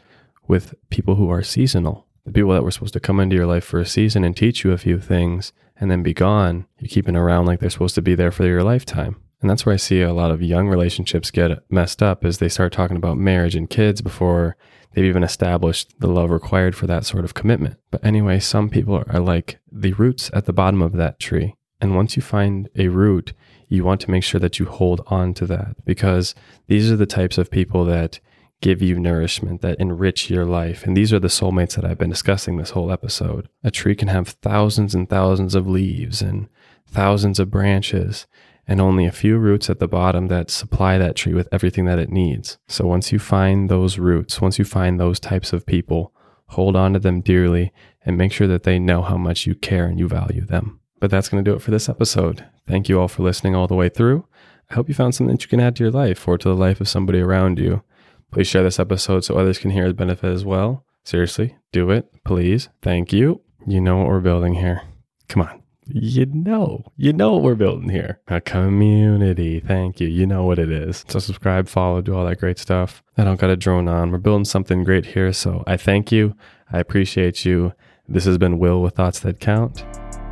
with 0.46 0.74
people 0.88 1.16
who 1.16 1.28
are 1.28 1.42
seasonal. 1.42 2.06
The 2.24 2.32
people 2.32 2.52
that 2.52 2.62
were 2.62 2.70
supposed 2.70 2.92
to 2.92 3.00
come 3.00 3.18
into 3.18 3.34
your 3.34 3.46
life 3.46 3.64
for 3.64 3.80
a 3.80 3.86
season 3.86 4.22
and 4.22 4.36
teach 4.36 4.62
you 4.62 4.70
a 4.70 4.78
few 4.78 5.00
things 5.00 5.52
and 5.80 5.90
then 5.90 6.02
be 6.02 6.14
gone, 6.14 6.66
you're 6.78 6.88
keeping 6.88 7.16
around 7.16 7.46
like 7.46 7.58
they're 7.58 7.70
supposed 7.70 7.96
to 7.96 8.02
be 8.02 8.14
there 8.14 8.30
for 8.30 8.46
your 8.46 8.62
lifetime. 8.62 9.16
And 9.40 9.50
that's 9.50 9.66
where 9.66 9.72
I 9.72 9.78
see 9.78 10.02
a 10.02 10.12
lot 10.12 10.30
of 10.30 10.42
young 10.42 10.68
relationships 10.68 11.30
get 11.30 11.50
messed 11.70 12.02
up 12.02 12.24
as 12.24 12.38
they 12.38 12.48
start 12.48 12.72
talking 12.72 12.96
about 12.96 13.16
marriage 13.16 13.56
and 13.56 13.68
kids 13.68 14.00
before 14.02 14.56
they've 14.92 15.04
even 15.04 15.24
established 15.24 15.98
the 15.98 16.08
love 16.08 16.30
required 16.30 16.76
for 16.76 16.86
that 16.86 17.06
sort 17.06 17.24
of 17.24 17.34
commitment. 17.34 17.78
But 17.90 18.04
anyway, 18.04 18.38
some 18.38 18.68
people 18.68 19.02
are 19.08 19.20
like 19.20 19.58
the 19.72 19.94
roots 19.94 20.30
at 20.34 20.44
the 20.44 20.52
bottom 20.52 20.82
of 20.82 20.92
that 20.92 21.18
tree. 21.18 21.56
And 21.80 21.96
once 21.96 22.16
you 22.16 22.22
find 22.22 22.68
a 22.76 22.88
root, 22.88 23.32
you 23.70 23.84
want 23.84 24.00
to 24.02 24.10
make 24.10 24.24
sure 24.24 24.40
that 24.40 24.58
you 24.58 24.66
hold 24.66 25.00
on 25.06 25.32
to 25.34 25.46
that 25.46 25.76
because 25.84 26.34
these 26.66 26.90
are 26.90 26.96
the 26.96 27.06
types 27.06 27.38
of 27.38 27.50
people 27.50 27.84
that 27.86 28.20
give 28.60 28.82
you 28.82 28.98
nourishment, 28.98 29.62
that 29.62 29.80
enrich 29.80 30.28
your 30.28 30.44
life. 30.44 30.84
And 30.84 30.96
these 30.96 31.12
are 31.12 31.20
the 31.20 31.28
soulmates 31.28 31.76
that 31.76 31.84
I've 31.84 31.96
been 31.96 32.10
discussing 32.10 32.56
this 32.56 32.70
whole 32.70 32.92
episode. 32.92 33.48
A 33.64 33.70
tree 33.70 33.94
can 33.94 34.08
have 34.08 34.28
thousands 34.42 34.94
and 34.94 35.08
thousands 35.08 35.54
of 35.54 35.66
leaves 35.66 36.20
and 36.20 36.48
thousands 36.86 37.38
of 37.38 37.50
branches 37.50 38.26
and 38.66 38.80
only 38.80 39.06
a 39.06 39.12
few 39.12 39.38
roots 39.38 39.70
at 39.70 39.78
the 39.78 39.88
bottom 39.88 40.26
that 40.26 40.50
supply 40.50 40.98
that 40.98 41.16
tree 41.16 41.32
with 41.32 41.48
everything 41.52 41.86
that 41.86 41.98
it 41.98 42.10
needs. 42.10 42.58
So 42.68 42.86
once 42.86 43.12
you 43.12 43.18
find 43.18 43.70
those 43.70 43.98
roots, 43.98 44.40
once 44.40 44.58
you 44.58 44.64
find 44.64 44.98
those 44.98 45.20
types 45.20 45.52
of 45.52 45.64
people, 45.64 46.12
hold 46.48 46.76
on 46.76 46.92
to 46.92 46.98
them 46.98 47.20
dearly 47.20 47.72
and 48.04 48.18
make 48.18 48.32
sure 48.32 48.48
that 48.48 48.64
they 48.64 48.78
know 48.78 49.02
how 49.02 49.16
much 49.16 49.46
you 49.46 49.54
care 49.54 49.86
and 49.86 49.98
you 49.98 50.08
value 50.08 50.44
them. 50.44 50.79
But 51.00 51.10
that's 51.10 51.28
going 51.28 51.42
to 51.42 51.50
do 51.50 51.56
it 51.56 51.62
for 51.62 51.70
this 51.70 51.88
episode. 51.88 52.46
Thank 52.66 52.88
you 52.88 53.00
all 53.00 53.08
for 53.08 53.22
listening 53.22 53.54
all 53.54 53.66
the 53.66 53.74
way 53.74 53.88
through. 53.88 54.26
I 54.70 54.74
hope 54.74 54.88
you 54.88 54.94
found 54.94 55.14
something 55.14 55.34
that 55.34 55.42
you 55.42 55.48
can 55.48 55.60
add 55.60 55.76
to 55.76 55.84
your 55.84 55.90
life 55.90 56.28
or 56.28 56.38
to 56.38 56.48
the 56.48 56.54
life 56.54 56.80
of 56.80 56.88
somebody 56.88 57.20
around 57.20 57.58
you. 57.58 57.82
Please 58.30 58.46
share 58.46 58.62
this 58.62 58.78
episode 58.78 59.24
so 59.24 59.36
others 59.36 59.58
can 59.58 59.70
hear 59.70 59.88
the 59.88 59.94
benefit 59.94 60.32
as 60.32 60.44
well. 60.44 60.84
Seriously, 61.02 61.56
do 61.72 61.90
it, 61.90 62.08
please. 62.24 62.68
Thank 62.82 63.12
you. 63.12 63.40
You 63.66 63.80
know 63.80 63.96
what 63.96 64.06
we're 64.06 64.20
building 64.20 64.54
here. 64.54 64.82
Come 65.28 65.42
on 65.42 65.60
you 65.92 66.26
know, 66.26 66.84
you 66.96 67.12
know 67.12 67.32
what 67.32 67.42
we're 67.42 67.54
building 67.54 67.88
here. 67.88 68.20
A 68.28 68.40
community. 68.40 69.60
Thank 69.60 70.00
you. 70.00 70.08
You 70.08 70.26
know 70.26 70.44
what 70.44 70.58
it 70.58 70.70
is. 70.70 71.04
So 71.08 71.18
subscribe, 71.18 71.68
follow, 71.68 72.00
do 72.00 72.14
all 72.14 72.26
that 72.26 72.38
great 72.38 72.58
stuff. 72.58 73.02
I 73.16 73.24
don't 73.24 73.40
got 73.40 73.48
to 73.48 73.56
drone 73.56 73.88
on. 73.88 74.10
We're 74.10 74.18
building 74.18 74.44
something 74.44 74.84
great 74.84 75.06
here. 75.06 75.32
So 75.32 75.64
I 75.66 75.76
thank 75.76 76.12
you. 76.12 76.34
I 76.72 76.78
appreciate 76.78 77.44
you. 77.44 77.72
This 78.08 78.24
has 78.24 78.38
been 78.38 78.58
Will 78.58 78.82
with 78.82 78.94
Thoughts 78.94 79.20
That 79.20 79.40
Count. 79.40 79.84